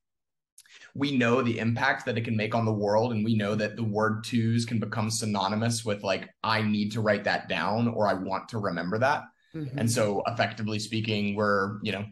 we 0.93 1.15
know 1.15 1.41
the 1.41 1.59
impact 1.59 2.05
that 2.05 2.17
it 2.17 2.25
can 2.25 2.35
make 2.35 2.55
on 2.55 2.65
the 2.65 2.73
world, 2.73 3.11
and 3.11 3.23
we 3.23 3.35
know 3.35 3.55
that 3.55 3.75
the 3.75 3.83
word 3.83 4.23
twos 4.23 4.65
can 4.65 4.79
become 4.79 5.11
synonymous 5.11 5.85
with 5.85 6.03
like 6.03 6.29
I 6.43 6.61
need 6.61 6.91
to 6.93 7.01
write 7.01 7.23
that 7.25 7.47
down 7.47 7.87
or 7.87 8.07
I 8.07 8.13
want 8.13 8.49
to 8.49 8.57
remember 8.57 8.97
that. 8.99 9.23
Mm-hmm. 9.55 9.77
And 9.77 9.91
so, 9.91 10.23
effectively 10.27 10.79
speaking, 10.79 11.35
we're 11.35 11.79
you 11.83 11.91
know 11.91 12.05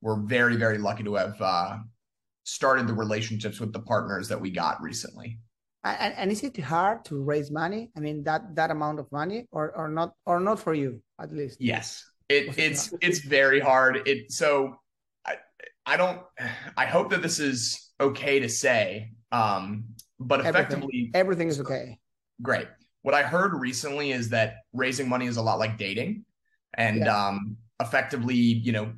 we're 0.00 0.22
very 0.22 0.56
very 0.56 0.78
lucky 0.78 1.04
to 1.04 1.14
have 1.14 1.40
uh, 1.40 1.78
started 2.44 2.86
the 2.86 2.94
relationships 2.94 3.60
with 3.60 3.72
the 3.72 3.80
partners 3.80 4.28
that 4.28 4.40
we 4.40 4.50
got 4.50 4.82
recently. 4.82 5.38
And, 5.82 6.14
and 6.14 6.30
is 6.30 6.42
it 6.42 6.58
hard 6.58 7.06
to 7.06 7.22
raise 7.22 7.50
money? 7.50 7.90
I 7.96 8.00
mean 8.00 8.22
that 8.24 8.54
that 8.54 8.70
amount 8.70 9.00
of 9.00 9.10
money, 9.12 9.46
or 9.50 9.76
or 9.76 9.88
not, 9.88 10.12
or 10.24 10.40
not 10.40 10.60
for 10.60 10.74
you 10.74 11.02
at 11.22 11.32
least? 11.32 11.60
Yes, 11.60 12.08
it, 12.28 12.58
it's 12.58 12.92
it's 13.00 13.20
very 13.20 13.60
hard. 13.60 14.06
It 14.06 14.32
so 14.32 14.76
I 15.26 15.36
I 15.86 15.96
don't 15.96 16.20
I 16.76 16.86
hope 16.86 17.10
that 17.10 17.22
this 17.22 17.38
is 17.38 17.90
okay 18.00 18.40
to 18.40 18.48
say, 18.48 19.12
um, 19.32 19.84
but 20.18 20.40
effectively 20.40 20.74
everything, 20.74 21.10
everything 21.14 21.48
is 21.48 21.60
okay. 21.60 21.98
Great. 22.42 22.68
What 23.02 23.14
I 23.14 23.22
heard 23.22 23.54
recently 23.54 24.12
is 24.12 24.30
that 24.30 24.56
raising 24.72 25.08
money 25.08 25.26
is 25.26 25.36
a 25.36 25.42
lot 25.42 25.58
like 25.58 25.78
dating, 25.78 26.24
and 26.74 26.98
yeah. 26.98 27.28
um, 27.28 27.56
effectively, 27.80 28.36
you 28.36 28.72
know, 28.72 28.92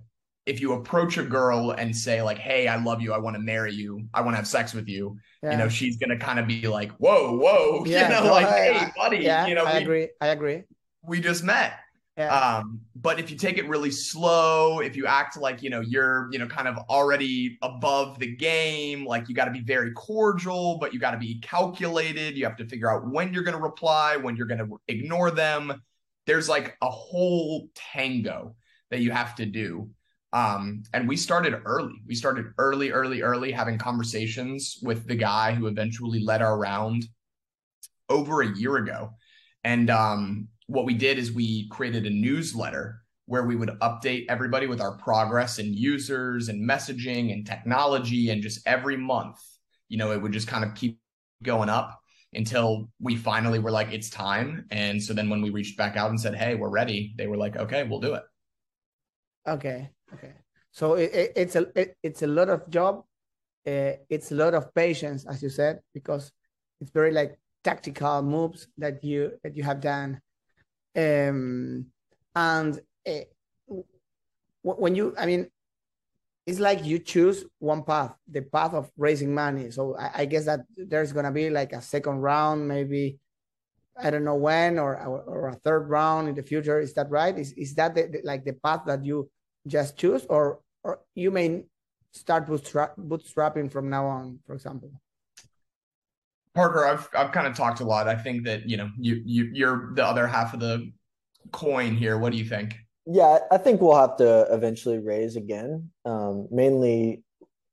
if 0.46 0.60
you 0.60 0.72
approach 0.72 1.18
a 1.18 1.22
girl 1.22 1.70
and 1.70 1.94
say 1.96 2.22
like 2.22 2.38
hey 2.38 2.66
i 2.66 2.76
love 2.76 3.00
you 3.00 3.12
i 3.12 3.18
want 3.18 3.34
to 3.34 3.42
marry 3.42 3.72
you 3.72 4.04
i 4.12 4.20
want 4.20 4.32
to 4.32 4.36
have 4.36 4.46
sex 4.46 4.74
with 4.74 4.88
you 4.88 5.16
yeah. 5.42 5.52
you 5.52 5.56
know 5.56 5.68
she's 5.68 5.96
gonna 5.96 6.18
kind 6.18 6.38
of 6.38 6.46
be 6.46 6.66
like 6.66 6.90
whoa 6.92 7.36
whoa 7.36 7.84
yeah, 7.86 8.02
you 8.02 8.14
know 8.14 8.24
no, 8.24 8.32
like 8.32 8.46
I, 8.46 8.72
hey 8.72 8.86
buddy 8.96 9.18
yeah, 9.18 9.46
you 9.46 9.54
know 9.54 9.64
i 9.64 9.78
we, 9.78 9.82
agree 9.82 10.08
i 10.20 10.28
agree 10.28 10.64
we 11.02 11.20
just 11.20 11.44
met 11.44 11.74
yeah. 12.16 12.58
um 12.58 12.80
but 12.94 13.18
if 13.18 13.30
you 13.30 13.36
take 13.36 13.58
it 13.58 13.68
really 13.68 13.90
slow 13.90 14.80
if 14.80 14.96
you 14.96 15.06
act 15.06 15.36
like 15.36 15.62
you 15.62 15.70
know 15.70 15.80
you're 15.80 16.28
you 16.30 16.38
know 16.38 16.46
kind 16.46 16.68
of 16.68 16.76
already 16.90 17.58
above 17.62 18.18
the 18.18 18.36
game 18.36 19.06
like 19.06 19.28
you 19.28 19.34
got 19.34 19.46
to 19.46 19.50
be 19.50 19.60
very 19.60 19.92
cordial 19.92 20.78
but 20.78 20.92
you 20.92 21.00
got 21.00 21.12
to 21.12 21.18
be 21.18 21.40
calculated 21.40 22.36
you 22.36 22.44
have 22.44 22.56
to 22.56 22.66
figure 22.66 22.90
out 22.90 23.10
when 23.10 23.32
you're 23.32 23.44
going 23.44 23.56
to 23.56 23.62
reply 23.62 24.16
when 24.16 24.36
you're 24.36 24.46
going 24.46 24.58
to 24.58 24.80
ignore 24.88 25.30
them 25.30 25.72
there's 26.26 26.48
like 26.48 26.76
a 26.82 26.90
whole 26.90 27.68
tango 27.74 28.54
that 28.90 29.00
you 29.00 29.10
have 29.10 29.34
to 29.34 29.46
do 29.46 29.88
um, 30.32 30.82
and 30.94 31.06
we 31.06 31.16
started 31.16 31.60
early. 31.64 32.00
We 32.06 32.14
started 32.14 32.46
early, 32.56 32.90
early, 32.90 33.22
early 33.22 33.52
having 33.52 33.78
conversations 33.78 34.78
with 34.82 35.06
the 35.06 35.14
guy 35.14 35.52
who 35.52 35.66
eventually 35.66 36.20
led 36.20 36.40
our 36.40 36.58
round 36.58 37.04
over 38.08 38.40
a 38.40 38.56
year 38.56 38.76
ago. 38.76 39.10
And 39.62 39.90
um, 39.90 40.48
what 40.66 40.84
we 40.84 40.94
did 40.94 41.18
is 41.18 41.32
we 41.32 41.68
created 41.68 42.06
a 42.06 42.10
newsletter 42.10 43.02
where 43.26 43.44
we 43.44 43.56
would 43.56 43.70
update 43.80 44.26
everybody 44.28 44.66
with 44.66 44.80
our 44.80 44.96
progress 44.98 45.58
and 45.58 45.74
users 45.74 46.48
and 46.48 46.68
messaging 46.68 47.32
and 47.32 47.46
technology. 47.46 48.30
And 48.30 48.42
just 48.42 48.66
every 48.66 48.96
month, 48.96 49.38
you 49.88 49.96
know, 49.96 50.12
it 50.12 50.20
would 50.20 50.32
just 50.32 50.48
kind 50.48 50.64
of 50.64 50.74
keep 50.74 50.98
going 51.42 51.68
up 51.68 51.98
until 52.34 52.88
we 53.00 53.16
finally 53.16 53.58
were 53.58 53.70
like, 53.70 53.92
it's 53.92 54.10
time. 54.10 54.66
And 54.70 55.02
so 55.02 55.12
then 55.12 55.28
when 55.28 55.42
we 55.42 55.50
reached 55.50 55.76
back 55.76 55.96
out 55.96 56.10
and 56.10 56.20
said, 56.20 56.34
hey, 56.34 56.54
we're 56.54 56.70
ready, 56.70 57.14
they 57.16 57.26
were 57.26 57.36
like, 57.36 57.56
okay, 57.56 57.84
we'll 57.84 58.00
do 58.00 58.14
it. 58.14 58.22
Okay. 59.46 59.90
Okay. 60.14 60.32
So 60.70 60.94
it, 60.94 61.12
it, 61.12 61.32
it's 61.36 61.56
a 61.56 61.66
it, 61.74 61.96
it's 62.02 62.22
a 62.22 62.26
lot 62.26 62.48
of 62.48 62.68
job. 62.70 63.04
Uh, 63.66 63.92
it's 64.08 64.32
a 64.32 64.34
lot 64.34 64.54
of 64.54 64.74
patience, 64.74 65.26
as 65.26 65.42
you 65.42 65.48
said, 65.48 65.80
because 65.94 66.32
it's 66.80 66.90
very 66.90 67.12
like 67.12 67.38
tactical 67.62 68.22
moves 68.22 68.66
that 68.78 69.04
you 69.04 69.32
that 69.44 69.56
you 69.56 69.62
have 69.62 69.80
done. 69.80 70.20
Um, 70.94 71.86
and 72.34 72.80
uh, 73.06 73.20
when 74.62 74.94
you, 74.94 75.14
I 75.18 75.26
mean, 75.26 75.48
it's 76.46 76.58
like 76.58 76.84
you 76.84 76.98
choose 76.98 77.44
one 77.58 77.84
path, 77.84 78.14
the 78.28 78.42
path 78.42 78.74
of 78.74 78.90
raising 78.96 79.34
money. 79.34 79.70
So 79.70 79.96
I, 79.96 80.22
I 80.22 80.24
guess 80.24 80.46
that 80.46 80.60
there's 80.76 81.12
gonna 81.12 81.30
be 81.30 81.50
like 81.50 81.72
a 81.72 81.82
second 81.82 82.18
round, 82.18 82.66
maybe 82.66 83.18
I 83.96 84.10
don't 84.10 84.24
know 84.24 84.36
when, 84.36 84.78
or 84.78 84.96
or 84.98 85.48
a 85.48 85.54
third 85.54 85.88
round 85.88 86.28
in 86.28 86.34
the 86.34 86.42
future. 86.42 86.80
Is 86.80 86.94
that 86.94 87.10
right? 87.10 87.36
Is 87.38 87.52
is 87.52 87.74
that 87.74 87.94
the, 87.94 88.08
the, 88.08 88.20
like 88.24 88.44
the 88.44 88.54
path 88.54 88.82
that 88.86 89.04
you 89.04 89.30
just 89.66 89.96
choose, 89.96 90.24
or 90.28 90.60
or 90.82 91.00
you 91.14 91.30
may 91.30 91.64
start 92.12 92.46
bootstrap, 92.46 92.96
bootstrapping 92.96 93.70
from 93.70 93.90
now 93.90 94.06
on, 94.06 94.38
for 94.46 94.54
example? 94.54 94.90
Parker, 96.54 96.84
I've 96.84 97.08
I've 97.14 97.32
kind 97.32 97.46
of 97.46 97.56
talked 97.56 97.80
a 97.80 97.84
lot. 97.84 98.08
I 98.08 98.14
think 98.14 98.44
that 98.44 98.68
you 98.68 98.76
know 98.76 98.90
you 98.98 99.22
you 99.24 99.50
you're 99.52 99.92
the 99.94 100.04
other 100.04 100.26
half 100.26 100.54
of 100.54 100.60
the 100.60 100.92
coin 101.50 101.96
here. 101.96 102.18
What 102.18 102.32
do 102.32 102.38
you 102.38 102.44
think? 102.44 102.76
Yeah, 103.06 103.38
I 103.50 103.58
think 103.58 103.80
we'll 103.80 103.96
have 103.96 104.16
to 104.18 104.46
eventually 104.50 104.98
raise 104.98 105.36
again. 105.36 105.90
Um, 106.04 106.46
mainly, 106.50 107.24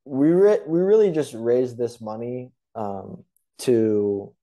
we 0.05 0.29
re- 0.29 0.61
we 0.65 0.79
really 0.79 1.11
just 1.11 1.33
raise 1.33 1.75
this 1.75 2.01
money 2.01 2.51
um, 2.75 3.23
to 3.59 4.33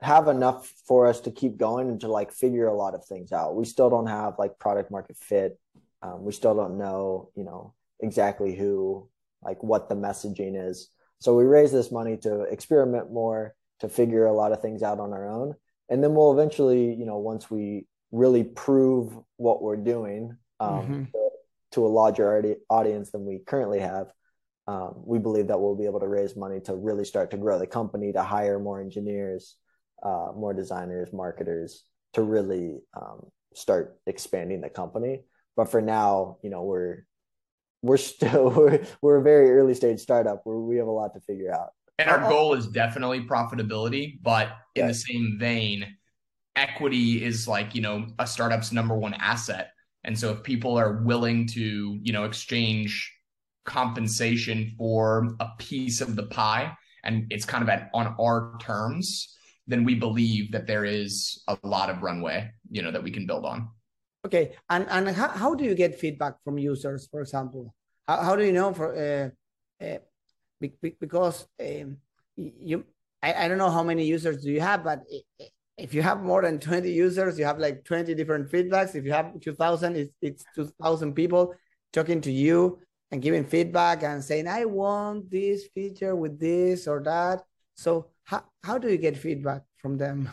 have 0.00 0.28
enough 0.28 0.72
for 0.86 1.06
us 1.06 1.20
to 1.22 1.30
keep 1.30 1.56
going 1.56 1.88
and 1.88 2.00
to 2.00 2.08
like 2.08 2.32
figure 2.32 2.68
a 2.68 2.76
lot 2.76 2.94
of 2.94 3.04
things 3.04 3.32
out. 3.32 3.56
We 3.56 3.64
still 3.64 3.90
don't 3.90 4.06
have 4.06 4.38
like 4.38 4.58
product 4.58 4.90
market 4.90 5.16
fit. 5.16 5.58
Um, 6.02 6.22
we 6.22 6.32
still 6.32 6.54
don't 6.54 6.78
know, 6.78 7.30
you 7.34 7.44
know, 7.44 7.74
exactly 8.00 8.54
who, 8.54 9.08
like 9.42 9.62
what 9.62 9.88
the 9.88 9.96
messaging 9.96 10.68
is. 10.68 10.88
So 11.20 11.34
we 11.34 11.44
raise 11.44 11.72
this 11.72 11.90
money 11.90 12.16
to 12.18 12.42
experiment 12.42 13.12
more, 13.12 13.54
to 13.80 13.88
figure 13.88 14.26
a 14.26 14.32
lot 14.32 14.52
of 14.52 14.60
things 14.60 14.82
out 14.82 15.00
on 15.00 15.12
our 15.12 15.28
own. 15.28 15.54
And 15.88 16.02
then 16.02 16.14
we'll 16.14 16.32
eventually, 16.32 16.94
you 16.94 17.06
know, 17.06 17.18
once 17.18 17.50
we 17.50 17.86
really 18.12 18.44
prove 18.44 19.12
what 19.36 19.62
we're 19.62 19.76
doing 19.76 20.36
um, 20.60 20.68
Mm-hmm. 20.68 21.04
to, 21.04 21.30
to 21.72 21.86
a 21.86 21.88
larger 21.88 22.56
audience 22.70 23.10
than 23.10 23.24
we 23.24 23.38
currently 23.38 23.80
have, 23.80 24.06
um, 24.66 24.94
we 24.96 25.18
believe 25.18 25.48
that 25.48 25.60
we'll 25.60 25.76
be 25.76 25.86
able 25.86 26.00
to 26.00 26.08
raise 26.08 26.36
money 26.36 26.60
to 26.60 26.74
really 26.74 27.04
start 27.04 27.30
to 27.30 27.36
grow 27.36 27.58
the 27.58 27.66
company, 27.66 28.12
to 28.12 28.22
hire 28.22 28.58
more 28.58 28.80
engineers, 28.80 29.56
uh, 30.02 30.32
more 30.36 30.52
designers, 30.52 31.12
marketers, 31.12 31.84
to 32.12 32.22
really 32.22 32.80
um, 32.94 33.26
start 33.54 33.98
expanding 34.06 34.60
the 34.60 34.68
company. 34.68 35.22
But 35.56 35.70
for 35.70 35.80
now, 35.80 36.36
you 36.42 36.50
know, 36.50 36.62
we're 36.62 37.04
we're 37.82 37.96
still 37.96 38.50
we're 38.56 38.84
we're 39.02 39.16
a 39.18 39.22
very 39.22 39.50
early 39.50 39.74
stage 39.74 40.00
startup 40.00 40.40
where 40.44 40.56
we 40.58 40.76
have 40.76 40.86
a 40.86 40.90
lot 40.90 41.14
to 41.14 41.20
figure 41.20 41.52
out. 41.52 41.70
And 41.98 42.08
our 42.08 42.28
goal 42.28 42.54
is 42.54 42.66
definitely 42.68 43.22
profitability, 43.22 44.22
but 44.22 44.48
in 44.76 44.82
Yeah. 44.82 44.88
the 44.88 44.94
same 44.94 45.36
vein, 45.38 45.96
equity 46.54 47.24
is 47.24 47.48
like, 47.48 47.74
you 47.74 47.80
know, 47.82 48.06
a 48.18 48.26
startup's 48.26 48.72
number 48.72 48.96
one 48.96 49.14
asset. 49.14 49.72
And 50.04 50.16
so 50.18 50.30
if 50.30 50.42
people 50.42 50.78
are 50.78 51.02
willing 51.02 51.46
to, 51.48 51.98
you 52.00 52.12
know, 52.12 52.24
exchange 52.24 53.12
compensation 53.64 54.74
for 54.78 55.36
a 55.40 55.48
piece 55.58 56.00
of 56.00 56.16
the 56.16 56.22
pie 56.24 56.72
and 57.04 57.26
it's 57.30 57.44
kind 57.44 57.62
of 57.62 57.68
at 57.68 57.90
on 57.94 58.14
our 58.20 58.56
terms, 58.60 59.36
then 59.66 59.84
we 59.84 59.94
believe 59.94 60.52
that 60.52 60.66
there 60.66 60.84
is 60.84 61.42
a 61.48 61.58
lot 61.62 61.90
of 61.90 62.02
runway, 62.02 62.50
you 62.70 62.80
know, 62.82 62.90
that 62.90 63.02
we 63.02 63.10
can 63.10 63.26
build 63.26 63.44
on. 63.44 63.68
Okay, 64.26 64.56
and 64.68 64.86
and 64.90 65.08
how, 65.08 65.28
how 65.28 65.54
do 65.54 65.64
you 65.64 65.74
get 65.74 65.98
feedback 65.98 66.34
from 66.44 66.58
users, 66.58 67.08
for 67.10 67.20
example? 67.20 67.74
How, 68.06 68.22
how 68.22 68.36
do 68.36 68.44
you 68.44 68.52
know 68.52 68.72
for 68.74 68.94
uh, 68.94 69.84
uh, 69.84 69.98
be, 70.60 70.74
be- 70.82 70.96
because 71.00 71.46
um, 71.60 71.98
you 72.36 72.84
I, 73.22 73.44
I 73.44 73.48
don't 73.48 73.58
know 73.58 73.70
how 73.70 73.82
many 73.82 74.04
users 74.04 74.42
do 74.42 74.50
you 74.50 74.60
have, 74.60 74.84
but 74.84 75.02
if 75.76 75.94
you 75.94 76.02
have 76.02 76.22
more 76.22 76.42
than 76.42 76.58
20 76.58 76.90
users, 76.90 77.38
you 77.38 77.44
have 77.44 77.58
like 77.58 77.84
20 77.84 78.14
different 78.14 78.50
feedbacks. 78.50 78.94
If 78.94 79.04
you 79.04 79.12
have 79.12 79.40
2000, 79.40 79.96
it's, 79.96 80.12
it's 80.20 80.44
2000 80.54 81.14
people 81.14 81.54
talking 81.92 82.20
to 82.22 82.32
you 82.32 82.80
and 83.10 83.22
giving 83.22 83.44
feedback 83.44 84.02
and 84.02 84.22
saying, 84.22 84.48
I 84.48 84.64
want 84.64 85.30
this 85.30 85.66
feature 85.74 86.14
with 86.14 86.38
this 86.38 86.86
or 86.86 87.02
that. 87.04 87.42
So 87.74 88.10
how, 88.24 88.44
how 88.62 88.78
do 88.78 88.88
you 88.88 88.98
get 88.98 89.16
feedback 89.16 89.62
from 89.78 89.96
them? 89.96 90.28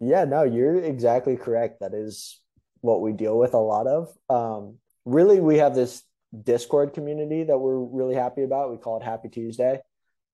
Yeah, 0.00 0.24
no, 0.24 0.42
you're 0.42 0.76
exactly 0.76 1.36
correct. 1.36 1.80
That 1.80 1.94
is 1.94 2.40
what 2.80 3.00
we 3.00 3.12
deal 3.12 3.38
with 3.38 3.54
a 3.54 3.58
lot 3.58 3.86
of. 3.86 4.08
Um, 4.28 4.78
really, 5.04 5.40
we 5.40 5.58
have 5.58 5.74
this 5.74 6.02
Discord 6.42 6.94
community 6.94 7.44
that 7.44 7.58
we're 7.58 7.78
really 7.78 8.14
happy 8.14 8.42
about. 8.42 8.70
We 8.70 8.76
call 8.76 8.98
it 8.98 9.02
Happy 9.02 9.28
Tuesday. 9.28 9.80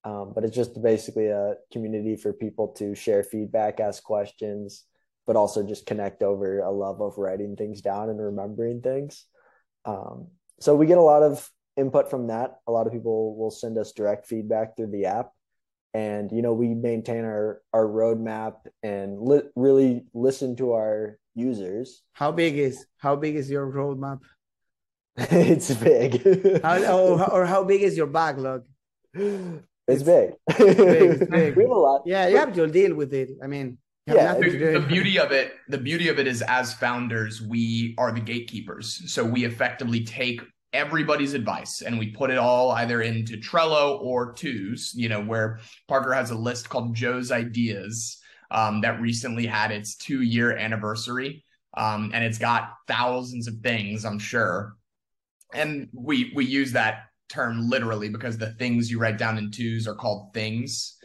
Um, 0.05 0.33
but 0.35 0.45
it's 0.45 0.55
just 0.55 0.81
basically 0.83 1.29
a 1.29 1.55
community 1.73 2.17
for 2.17 2.33
people 2.33 2.69
to 2.79 2.95
share 2.95 3.23
feedback, 3.23 3.81
ask 3.81 4.03
questions, 4.03 4.85
but 5.27 5.37
also 5.37 5.63
just 5.63 5.87
connect 5.87 6.23
over 6.23 6.59
a 6.59 6.71
love 6.71 7.01
of 7.01 7.17
writing 7.17 7.57
things 7.57 7.81
down 7.81 8.11
and 8.11 8.21
remembering 8.21 8.83
things. 8.83 9.25
Um, 9.87 10.29
so 10.61 10.75
we 10.75 10.87
get 10.87 10.99
a 10.99 11.03
lot 11.03 11.23
of 11.23 11.49
input 11.79 12.11
from 12.11 12.27
that. 12.27 12.59
A 12.67 12.73
lot 12.73 12.87
of 12.87 12.93
people 12.93 13.35
will 13.37 13.51
send 13.51 13.79
us 13.79 13.93
direct 13.93 14.27
feedback 14.27 14.77
through 14.77 14.91
the 14.91 15.07
app 15.07 15.31
and 15.95 16.33
you 16.33 16.43
know 16.43 16.53
we 16.53 16.75
maintain 16.75 17.25
our 17.25 17.63
our 17.73 17.87
roadmap 17.87 18.57
and 18.83 19.21
li- 19.21 19.49
really 19.55 20.05
listen 20.13 20.57
to 20.57 20.73
our 20.73 21.19
users 21.35 22.03
How 22.13 22.33
big 22.33 22.57
is 22.59 22.87
how 22.99 23.17
big 23.17 23.37
is 23.37 23.51
your 23.51 23.67
roadmap? 23.71 24.21
it's 25.17 25.73
big 25.75 26.23
How, 26.63 26.77
or, 26.99 27.31
or 27.33 27.47
how 27.47 27.65
big 27.65 27.83
is 27.83 27.97
your 27.97 28.07
backlog? 28.09 28.65
it's 29.15 30.03
big 30.13 30.35
it's 30.49 31.31
big. 31.31 31.57
we 31.57 31.63
have 31.63 31.71
a 31.71 31.75
lot 31.75 32.03
Yeah, 32.07 32.29
you 32.29 32.37
have 32.39 32.53
to 32.55 32.67
deal 32.67 32.95
with 32.95 33.13
it. 33.15 33.31
I 33.43 33.47
mean, 33.47 33.79
Yeah, 34.07 34.33
nothing 34.33 34.43
the, 34.43 34.51
to 34.51 34.59
do. 34.59 34.73
the 34.81 34.87
beauty 34.87 35.19
of 35.19 35.31
it 35.33 35.53
the 35.69 35.79
beauty 35.79 36.09
of 36.09 36.19
it 36.19 36.27
is 36.27 36.43
as 36.43 36.75
founders 36.75 37.41
we 37.43 37.95
are 37.99 38.13
the 38.13 38.21
gatekeepers 38.21 39.13
so 39.13 39.25
we 39.25 39.45
effectively 39.45 40.05
take 40.05 40.41
everybody's 40.73 41.35
advice 41.35 41.83
and 41.83 41.99
we 42.01 42.11
put 42.11 42.31
it 42.31 42.37
all 42.39 42.73
either 42.73 43.01
into 43.03 43.37
trello 43.37 44.01
or 44.01 44.33
twos 44.33 44.93
you 44.97 45.09
know 45.09 45.23
where 45.23 45.61
parker 45.87 46.13
has 46.13 46.31
a 46.33 46.35
list 46.35 46.69
called 46.69 46.95
joe's 46.95 47.31
ideas 47.31 48.19
um, 48.51 48.81
that 48.83 49.01
recently 49.01 49.47
had 49.47 49.71
its 49.71 49.97
two 49.97 50.23
year 50.23 50.57
anniversary. 50.57 51.45
Um, 51.77 52.13
and 52.15 52.25
it's 52.25 52.39
got 52.39 52.75
thousands 52.87 53.49
of 53.49 53.55
things 53.63 54.05
i'm 54.05 54.19
sure. 54.19 54.77
And 55.53 55.89
we 55.93 56.33
we 56.35 56.45
use 56.45 56.73
that 56.73 57.05
term 57.29 57.69
literally 57.69 58.09
because 58.09 58.39
the 58.39 58.53
things 58.55 58.91
you 58.91 58.99
write 58.99 59.19
down 59.19 59.39
in 59.39 59.51
twos 59.51 59.89
are 59.89 59.95
called 59.95 60.33
things. 60.35 60.97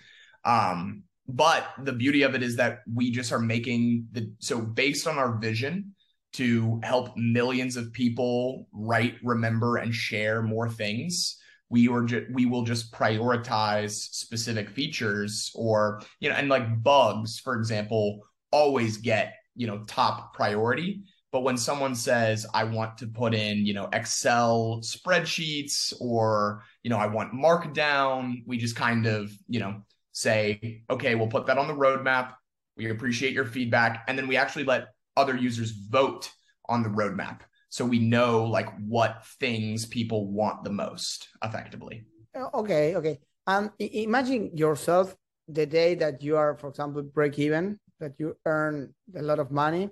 Um, 0.45 1.03
but 1.27 1.67
the 1.83 1.93
beauty 1.93 2.23
of 2.23 2.33
it 2.33 2.41
is 2.41 2.55
that 2.55 2.79
we 2.91 3.11
just 3.11 3.31
are 3.31 3.39
making 3.39 4.07
the 4.11 4.31
so 4.39 4.59
based 4.59 5.07
on 5.07 5.17
our 5.17 5.37
vision 5.37 5.93
to 6.33 6.79
help 6.83 7.15
millions 7.17 7.75
of 7.75 7.93
people 7.93 8.67
write 8.71 9.15
remember 9.23 9.77
and 9.77 9.93
share 9.93 10.41
more 10.41 10.69
things 10.69 11.37
we 11.69 11.87
were 11.87 12.03
ju- 12.03 12.27
we 12.31 12.45
will 12.45 12.63
just 12.63 12.91
prioritize 12.91 13.91
specific 13.91 14.69
features 14.69 15.51
or 15.55 16.01
you 16.19 16.29
know 16.29 16.35
and 16.35 16.49
like 16.49 16.83
bugs 16.83 17.39
for 17.39 17.55
example 17.55 18.19
always 18.51 18.97
get 18.97 19.35
you 19.55 19.67
know 19.67 19.83
top 19.85 20.33
priority 20.33 21.03
but 21.31 21.41
when 21.41 21.57
someone 21.57 21.93
says 21.93 22.45
i 22.53 22.63
want 22.63 22.97
to 22.97 23.07
put 23.07 23.33
in 23.33 23.65
you 23.65 23.73
know 23.73 23.87
excel 23.93 24.79
spreadsheets 24.83 25.93
or 25.99 26.63
you 26.83 26.89
know 26.89 26.97
i 26.97 27.05
want 27.05 27.33
markdown 27.33 28.37
we 28.47 28.57
just 28.57 28.75
kind 28.75 29.05
of 29.05 29.31
you 29.47 29.59
know 29.59 29.81
say, 30.19 30.83
okay, 30.89 31.15
we'll 31.15 31.27
put 31.27 31.45
that 31.47 31.57
on 31.57 31.67
the 31.67 31.73
roadmap. 31.73 32.33
We 32.77 32.89
appreciate 32.89 33.33
your 33.33 33.45
feedback. 33.45 34.03
And 34.07 34.17
then 34.17 34.27
we 34.27 34.37
actually 34.37 34.65
let 34.65 34.87
other 35.15 35.35
users 35.35 35.71
vote 35.71 36.29
on 36.67 36.83
the 36.83 36.89
roadmap. 36.89 37.41
So 37.69 37.85
we 37.85 37.99
know 37.99 38.45
like 38.45 38.69
what 38.79 39.25
things 39.39 39.85
people 39.85 40.31
want 40.31 40.63
the 40.63 40.71
most 40.71 41.29
effectively. 41.43 42.05
Okay, 42.35 42.95
okay. 42.95 43.19
Um, 43.47 43.71
imagine 43.79 44.55
yourself 44.55 45.15
the 45.47 45.65
day 45.65 45.95
that 45.95 46.21
you 46.21 46.37
are, 46.37 46.55
for 46.55 46.69
example, 46.69 47.01
break 47.01 47.39
even, 47.39 47.79
that 47.99 48.13
you 48.19 48.37
earn 48.45 48.93
a 49.15 49.21
lot 49.21 49.39
of 49.39 49.51
money, 49.51 49.89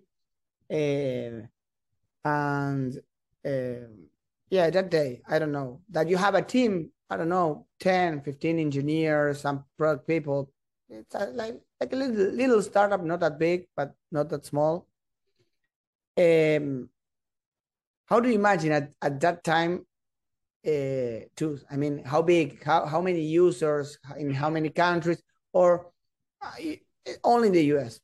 uh, 0.72 1.42
and 2.26 3.00
um 3.46 4.08
yeah, 4.50 4.70
that 4.70 4.90
day, 4.90 5.22
I 5.28 5.40
don't 5.40 5.52
know, 5.52 5.82
that 5.90 6.08
you 6.08 6.16
have 6.18 6.36
a 6.36 6.42
team, 6.42 6.92
I 7.10 7.18
don't 7.18 7.30
know, 7.30 7.68
10, 7.80 8.22
15 8.22 8.60
engineers, 8.60 9.42
some 9.42 9.66
product 9.78 10.08
people. 10.08 10.52
It's 10.90 11.14
a, 11.16 11.28
like 11.28 11.60
like 11.82 11.92
a 11.92 11.96
little 11.96 12.16
little 12.16 12.62
startup, 12.62 13.04
not 13.04 13.20
that 13.20 13.40
big, 13.40 13.68
but 13.76 13.94
not 14.12 14.30
that 14.30 14.46
small. 14.46 14.88
Um, 16.18 16.90
how 18.08 18.20
do 18.20 18.30
you 18.30 18.36
imagine 18.36 18.72
at, 18.72 18.92
at 19.02 19.20
that 19.22 19.44
time 19.44 19.86
uh, 20.66 21.20
too? 21.36 21.60
I 21.72 21.76
mean, 21.78 22.04
how 22.06 22.22
big, 22.22 22.64
how, 22.64 22.86
how 22.86 23.02
many 23.02 23.22
users 23.22 23.98
in 24.18 24.32
how 24.34 24.50
many 24.50 24.70
countries, 24.70 25.22
or 25.54 25.92
uh, 26.42 26.52
only 27.24 27.48
in 27.48 27.54
the 27.54 27.66
US? 27.78 28.00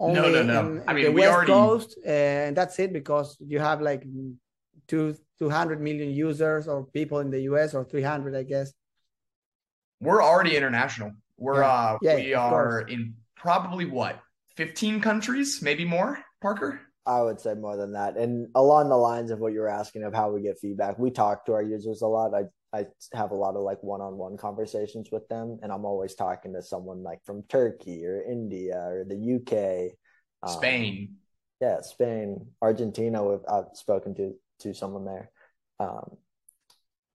Only 0.00 0.20
no, 0.20 0.42
no. 0.42 0.60
in 0.60 0.82
I 0.88 0.92
mean, 0.92 1.04
the 1.04 1.12
we 1.12 1.20
West 1.22 1.32
already- 1.34 1.52
Coast, 1.52 1.98
uh, 2.04 2.10
and 2.46 2.56
that's 2.56 2.78
it 2.78 2.92
because 2.92 3.36
you 3.40 3.58
have 3.60 3.80
like 3.80 4.02
two 4.88 5.14
200 5.38 5.80
million 5.80 6.10
users 6.10 6.68
or 6.68 6.84
people 6.86 7.18
in 7.20 7.30
the 7.30 7.42
US 7.42 7.74
or 7.74 7.84
300, 7.84 8.34
I 8.34 8.42
guess. 8.42 8.72
We're 10.00 10.22
already 10.22 10.56
international. 10.56 11.12
We're 11.38 11.60
Yeah. 11.62 11.68
uh 11.70 11.98
Yeah, 12.02 12.14
we 12.16 12.34
are 12.34 12.50
course. 12.80 12.92
in 12.92 13.14
probably 13.36 13.86
what 13.86 14.20
15 14.56 15.00
countries, 15.00 15.60
maybe 15.62 15.84
more, 15.84 16.18
Parker? 16.40 16.80
I 17.06 17.20
would 17.20 17.40
say 17.40 17.54
more 17.54 17.76
than 17.76 17.92
that 17.92 18.16
and 18.16 18.48
along 18.54 18.88
the 18.88 18.96
lines 18.96 19.30
of 19.30 19.38
what 19.38 19.52
you 19.52 19.60
were 19.60 19.68
asking 19.68 20.02
of 20.04 20.14
how 20.14 20.30
we 20.30 20.40
get 20.40 20.58
feedback 20.58 20.98
we 20.98 21.10
talk 21.10 21.44
to 21.44 21.52
our 21.52 21.62
users 21.62 22.02
a 22.02 22.06
lot 22.06 22.32
i 22.34 22.42
i 22.78 22.86
have 23.12 23.30
a 23.30 23.34
lot 23.34 23.54
of 23.56 23.62
like 23.62 23.82
one-on-one 23.82 24.36
conversations 24.36 25.08
with 25.12 25.26
them 25.28 25.58
and 25.62 25.70
i'm 25.70 25.84
always 25.84 26.14
talking 26.14 26.52
to 26.52 26.62
someone 26.62 27.02
like 27.02 27.18
from 27.24 27.42
turkey 27.48 28.04
or 28.06 28.22
india 28.22 28.76
or 28.76 29.04
the 29.04 29.34
uk 29.36 29.94
um, 30.44 30.58
Spain. 30.58 31.16
yeah, 31.60 31.80
Spain, 31.80 32.46
Argentina. 32.60 33.38
I've 33.48 33.74
spoken 33.74 34.14
to 34.16 34.34
to 34.60 34.74
someone 34.74 35.04
there, 35.04 35.30
um, 35.80 36.16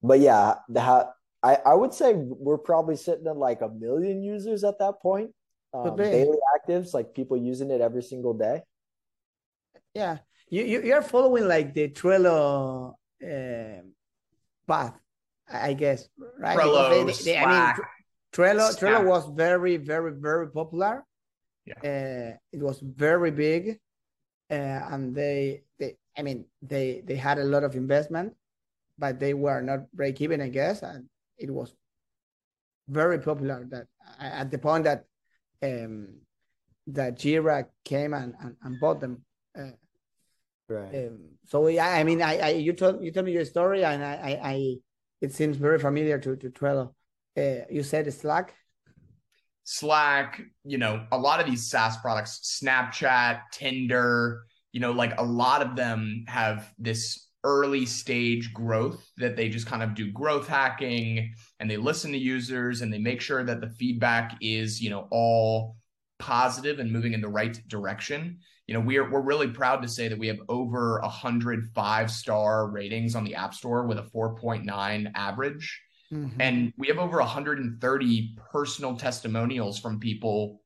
but 0.01 0.19
yeah, 0.19 0.55
the 0.67 0.81
ha- 0.81 1.11
I 1.43 1.55
I 1.65 1.73
would 1.73 1.93
say 1.93 2.13
we're 2.15 2.57
probably 2.57 2.95
sitting 2.95 3.27
at 3.27 3.37
like 3.37 3.61
a 3.61 3.69
million 3.69 4.23
users 4.23 4.63
at 4.63 4.79
that 4.79 5.01
point. 5.01 5.31
Um, 5.73 5.95
daily 5.95 6.37
actives, 6.57 6.93
like 6.93 7.13
people 7.13 7.37
using 7.37 7.69
it 7.69 7.81
every 7.81 8.01
single 8.01 8.33
day. 8.33 8.63
Yeah, 9.99 10.17
you 10.49 10.63
you 10.63 10.77
you're 10.87 11.01
following 11.03 11.45
like 11.47 11.73
the 11.75 11.89
Trello 11.91 12.93
uh, 13.19 13.81
path, 14.67 14.95
I 15.51 15.57
I 15.69 15.73
guess, 15.75 16.07
right? 16.39 16.55
Trello, 16.57 16.89
they- 16.89 17.03
they- 17.27 17.37
I 17.37 17.45
mean, 17.45 17.67
Slack, 17.75 17.77
Trello 18.31 18.67
Trello 18.79 19.03
was 19.13 19.23
very 19.35 19.75
very 19.77 20.13
very 20.15 20.47
popular. 20.59 21.03
Yeah. 21.67 21.79
Uh, 21.83 22.29
it 22.55 22.61
was 22.63 22.79
very 22.79 23.31
big, 23.31 23.77
uh, 24.49 24.79
and 24.93 25.13
they 25.13 25.63
they 25.79 25.97
I 26.17 26.21
mean 26.23 26.45
they 26.63 27.03
they 27.07 27.17
had 27.19 27.37
a 27.37 27.43
lot 27.53 27.63
of 27.67 27.75
investment, 27.75 28.33
but 28.97 29.19
they 29.19 29.33
were 29.35 29.61
not 29.61 29.91
break 29.91 30.21
even, 30.21 30.39
I 30.41 30.49
guess, 30.49 30.81
and 30.81 31.09
it 31.37 31.51
was 31.51 31.75
very 32.87 33.19
popular. 33.19 33.67
That 33.69 33.85
at 34.19 34.49
the 34.49 34.57
point 34.57 34.83
that 34.87 35.05
um 35.61 36.23
that 36.87 37.19
Jira 37.19 37.67
came 37.83 38.13
and, 38.15 38.33
and, 38.41 38.55
and 38.63 38.79
bought 38.79 38.99
them. 39.03 39.21
Uh, 39.53 39.75
Right. 40.69 41.07
um, 41.07 41.19
so 41.45 41.67
yeah, 41.67 41.87
I 41.87 42.03
mean, 42.03 42.21
I, 42.21 42.37
I 42.37 42.49
you 42.51 42.73
told 42.73 43.03
you 43.03 43.11
told 43.11 43.25
me 43.25 43.31
your 43.31 43.45
story, 43.45 43.83
and 43.83 44.03
I, 44.03 44.13
I, 44.13 44.49
I 44.51 44.75
it 45.19 45.33
seems 45.33 45.57
very 45.57 45.79
familiar 45.79 46.19
to 46.19 46.35
to 46.35 46.49
Trello. 46.49 46.93
Uh, 47.35 47.65
you 47.69 47.83
said 47.83 48.11
Slack. 48.13 48.55
Slack, 49.63 50.41
you 50.63 50.77
know, 50.77 51.05
a 51.11 51.17
lot 51.17 51.39
of 51.39 51.45
these 51.45 51.69
SaaS 51.69 51.97
products, 51.97 52.59
Snapchat, 52.63 53.41
Tinder, 53.51 54.41
you 54.71 54.79
know, 54.79 54.91
like 54.91 55.19
a 55.19 55.23
lot 55.23 55.61
of 55.61 55.75
them 55.75 56.25
have 56.27 56.73
this 56.79 57.27
early 57.43 57.85
stage 57.85 58.51
growth 58.53 59.07
that 59.17 59.35
they 59.35 59.47
just 59.47 59.67
kind 59.67 59.81
of 59.81 59.93
do 59.93 60.11
growth 60.11 60.47
hacking 60.47 61.33
and 61.59 61.69
they 61.69 61.77
listen 61.77 62.11
to 62.11 62.17
users 62.17 62.81
and 62.81 62.91
they 62.91 62.97
make 62.97 63.21
sure 63.21 63.43
that 63.43 63.61
the 63.61 63.69
feedback 63.69 64.35
is, 64.41 64.81
you 64.81 64.89
know, 64.89 65.07
all 65.11 65.77
positive 66.17 66.79
and 66.79 66.91
moving 66.91 67.13
in 67.13 67.21
the 67.21 67.29
right 67.29 67.61
direction. 67.67 68.39
You 68.69 68.75
know, 68.75 68.81
we're 68.81 69.09
we're 69.09 69.21
really 69.21 69.47
proud 69.47 69.81
to 69.81 69.87
say 69.87 70.09
that 70.09 70.19
we 70.19 70.27
have 70.27 70.37
over 70.47 70.99
a 70.99 71.09
hundred 71.09 71.71
five 71.73 72.11
star 72.11 72.69
ratings 72.69 73.15
on 73.15 73.23
the 73.23 73.33
App 73.33 73.55
Store 73.55 73.87
with 73.87 73.97
a 73.97 74.03
4.9 74.03 75.11
average. 75.15 75.81
Mm-hmm. 76.13 76.39
And 76.39 76.73
we 76.77 76.87
have 76.89 76.99
over 76.99 77.17
130 77.17 78.37
personal 78.51 78.95
testimonials 78.95 79.79
from 79.79 79.99
people 79.99 80.61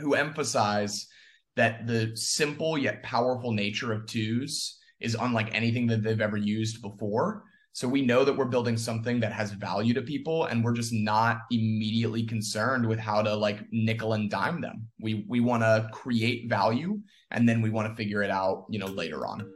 who 0.00 0.14
emphasize 0.14 1.06
that 1.54 1.86
the 1.86 2.16
simple 2.16 2.76
yet 2.76 3.00
powerful 3.04 3.52
nature 3.52 3.92
of 3.92 4.06
twos 4.06 4.80
is 4.98 5.16
unlike 5.20 5.54
anything 5.54 5.86
that 5.86 6.02
they've 6.02 6.20
ever 6.20 6.36
used 6.36 6.82
before. 6.82 7.44
So 7.74 7.86
we 7.86 8.02
know 8.02 8.24
that 8.24 8.36
we're 8.36 8.46
building 8.46 8.76
something 8.76 9.20
that 9.20 9.32
has 9.32 9.52
value 9.52 9.94
to 9.94 10.02
people 10.02 10.46
and 10.46 10.64
we're 10.64 10.72
just 10.72 10.92
not 10.92 11.42
immediately 11.52 12.24
concerned 12.24 12.84
with 12.84 12.98
how 12.98 13.22
to 13.22 13.32
like 13.36 13.60
nickel 13.70 14.14
and 14.14 14.28
dime 14.28 14.60
them. 14.60 14.88
We 15.00 15.24
we 15.28 15.38
want 15.38 15.62
to 15.62 15.88
create 15.92 16.50
value 16.50 16.98
and 17.30 17.48
then 17.48 17.60
we 17.62 17.70
want 17.70 17.88
to 17.88 17.94
figure 17.94 18.22
it 18.22 18.30
out, 18.30 18.66
you 18.68 18.78
know, 18.78 18.86
later 18.86 19.26
on. 19.26 19.52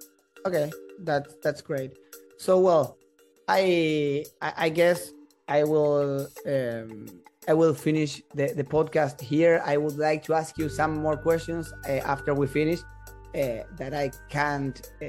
Okay, 0.47 0.71
that's 1.01 1.35
that's 1.43 1.61
great. 1.61 1.93
So 2.39 2.61
well, 2.61 2.99
I 3.49 4.25
I, 4.41 4.69
guess 4.69 5.13
I 5.49 5.65
will 5.65 6.29
um, 6.47 7.07
I 7.49 7.55
will 7.55 7.75
finish 7.75 8.23
the, 8.35 8.53
the 8.55 8.65
podcast 8.65 9.21
here. 9.21 9.63
I 9.65 9.77
would 9.77 9.99
like 9.99 10.23
to 10.25 10.35
ask 10.35 10.59
you 10.59 10.69
some 10.69 11.03
more 11.03 11.17
questions 11.17 11.73
uh, 11.89 11.93
after 12.05 12.35
we 12.35 12.47
finish 12.47 12.81
uh, 13.35 13.65
that 13.77 13.93
I 13.95 14.11
can't 14.29 14.81
uh, 15.03 15.07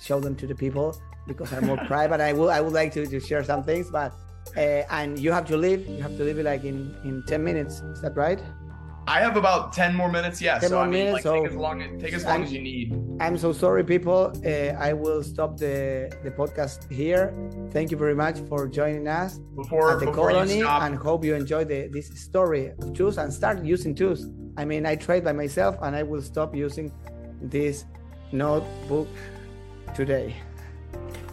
show 0.00 0.20
them 0.20 0.34
to 0.36 0.46
the 0.46 0.54
people 0.54 1.00
because 1.26 1.52
I'm 1.52 1.66
more 1.66 1.76
private. 1.86 2.20
I 2.20 2.32
will 2.32 2.50
I 2.50 2.60
would 2.60 2.72
like 2.72 2.92
to, 2.94 3.06
to 3.06 3.20
share 3.20 3.44
some 3.44 3.62
things, 3.62 3.90
but 3.90 4.12
uh, 4.56 4.82
and 4.90 5.18
you 5.18 5.32
have 5.32 5.46
to 5.46 5.56
leave. 5.56 5.86
You 5.86 6.02
have 6.02 6.16
to 6.16 6.24
leave 6.24 6.38
it 6.38 6.44
like 6.44 6.64
in 6.64 6.94
in 7.04 7.22
ten 7.26 7.42
minutes. 7.44 7.80
Is 7.80 8.00
that 8.02 8.16
right? 8.16 8.40
I 9.06 9.20
have 9.20 9.36
about 9.36 9.72
10 9.72 9.94
more 9.94 10.10
minutes. 10.10 10.40
Yeah. 10.40 10.58
10 10.58 10.68
so 10.70 10.76
more 10.76 10.84
I 10.84 10.86
mean, 10.88 10.92
minutes, 11.06 11.12
like, 11.14 11.22
so- 11.22 11.42
take 11.42 11.50
as 11.50 11.56
long, 11.56 11.98
take 11.98 12.14
as 12.14 12.24
long 12.24 12.42
as 12.42 12.52
you 12.52 12.60
need. 12.60 12.94
I'm 13.20 13.36
so 13.36 13.52
sorry, 13.52 13.84
people. 13.84 14.32
Uh, 14.44 14.74
I 14.78 14.92
will 14.92 15.22
stop 15.22 15.56
the 15.56 16.10
the 16.24 16.30
podcast 16.30 16.90
here. 16.90 17.34
Thank 17.70 17.90
you 17.90 17.96
very 17.96 18.14
much 18.14 18.38
for 18.48 18.66
joining 18.68 19.06
us 19.06 19.38
Before, 19.54 19.92
at 19.92 20.00
the 20.00 20.06
before 20.06 20.30
colony, 20.30 20.60
stop, 20.60 20.82
and 20.82 20.94
hope 20.96 21.24
you 21.24 21.34
enjoy 21.34 21.64
the 21.64 21.88
this 21.92 22.08
story 22.20 22.72
of 22.78 22.94
twos 22.94 23.18
and 23.18 23.32
start 23.32 23.64
using 23.64 23.94
twos. 23.94 24.28
I 24.56 24.64
mean, 24.64 24.86
I 24.86 24.96
tried 24.96 25.24
by 25.24 25.32
myself, 25.32 25.76
and 25.82 25.94
I 25.94 26.02
will 26.02 26.22
stop 26.22 26.54
using 26.54 26.92
this 27.40 27.84
notebook 28.32 29.08
today. 29.94 30.34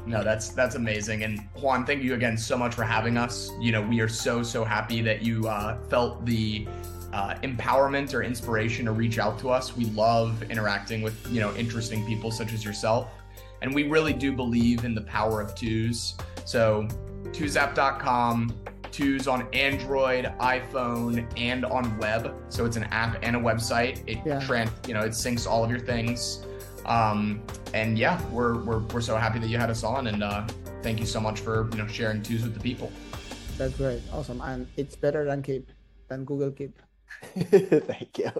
No, 0.05 0.23
that's 0.23 0.49
that's 0.49 0.75
amazing. 0.75 1.23
And 1.23 1.39
Juan, 1.62 1.86
thank 1.86 2.03
you 2.03 2.13
again 2.13 2.38
so 2.38 2.58
much 2.58 2.73
for 2.75 2.84
having 2.84 3.17
us. 3.17 3.51
You 3.60 3.71
know, 3.71 3.82
we 3.82 3.99
are 3.99 4.08
so 4.08 4.43
so 4.43 4.63
happy 4.63 5.01
that 5.01 5.21
you 5.21 5.47
uh, 5.47 5.77
felt 5.89 6.25
the 6.25 6.67
uh, 7.13 7.36
empowerment 7.43 8.13
or 8.13 8.24
inspiration 8.24 8.86
to 8.86 8.91
reach 8.91 9.19
out 9.19 9.39
to 9.39 9.50
us. 9.50 9.76
We 9.76 9.86
love 9.86 10.43
interacting 10.43 11.02
with 11.02 11.15
you 11.32 11.39
know 11.39 11.54
interesting 11.56 12.06
people 12.06 12.32
such 12.32 12.54
as 12.54 12.63
yourself, 12.63 13.10
and 13.62 13.74
we 13.74 13.84
really 13.88 14.13
do 14.13 14.32
believe 14.32 14.86
in 14.86 14.93
the 14.95 15.02
power 15.02 15.41
of 15.41 15.56
twos. 15.56 16.15
So, 16.45 16.88
twosApp.com, 17.26 18.54
twos 18.91 19.28
on 19.28 19.48
Android, 19.54 20.26
iPhone, 20.39 21.26
and 21.38 21.65
on 21.65 21.98
web. 21.98 22.34
So 22.50 22.65
it's 22.65 22.78
an 22.78 22.86
app 22.86 23.17
and 23.22 23.36
a 23.36 23.39
website. 23.39 24.02
It 24.08 24.19
Yeah. 24.26 24.39
tran 24.39 24.69
you 24.88 24.93
know 24.93 25.02
it 25.02 25.12
syncs 25.12 25.48
all 25.48 25.63
of 25.63 25.72
your 25.72 25.80
things. 25.80 26.45
Um, 26.86 27.41
and 27.74 27.98
yeah, 28.00 28.19
we're, 28.30 28.63
we're 28.63 28.80
we're 28.80 29.02
so 29.02 29.15
happy 29.15 29.38
that 29.39 29.48
you 29.48 29.58
had 29.58 29.69
us 29.69 29.84
on, 29.84 30.08
and 30.08 30.24
uh, 30.24 30.48
thank 30.82 31.00
you 31.00 31.06
so 31.06 31.19
much 31.19 31.39
for 31.39 31.69
you 31.72 31.78
know 31.78 31.88
sharing 31.88 32.22
twos 32.24 32.41
with 32.43 32.54
the 32.54 32.60
people. 32.60 32.91
That's 33.58 33.76
great, 33.76 34.02
awesome, 34.13 34.41
and 34.41 34.65
it's 34.78 34.95
better 34.95 35.26
than 35.26 35.43
Keep, 35.43 35.69
than 36.08 36.24
Google 36.26 36.50
Keep. 36.52 36.80
Thank 37.36 38.17
you. 38.19 38.32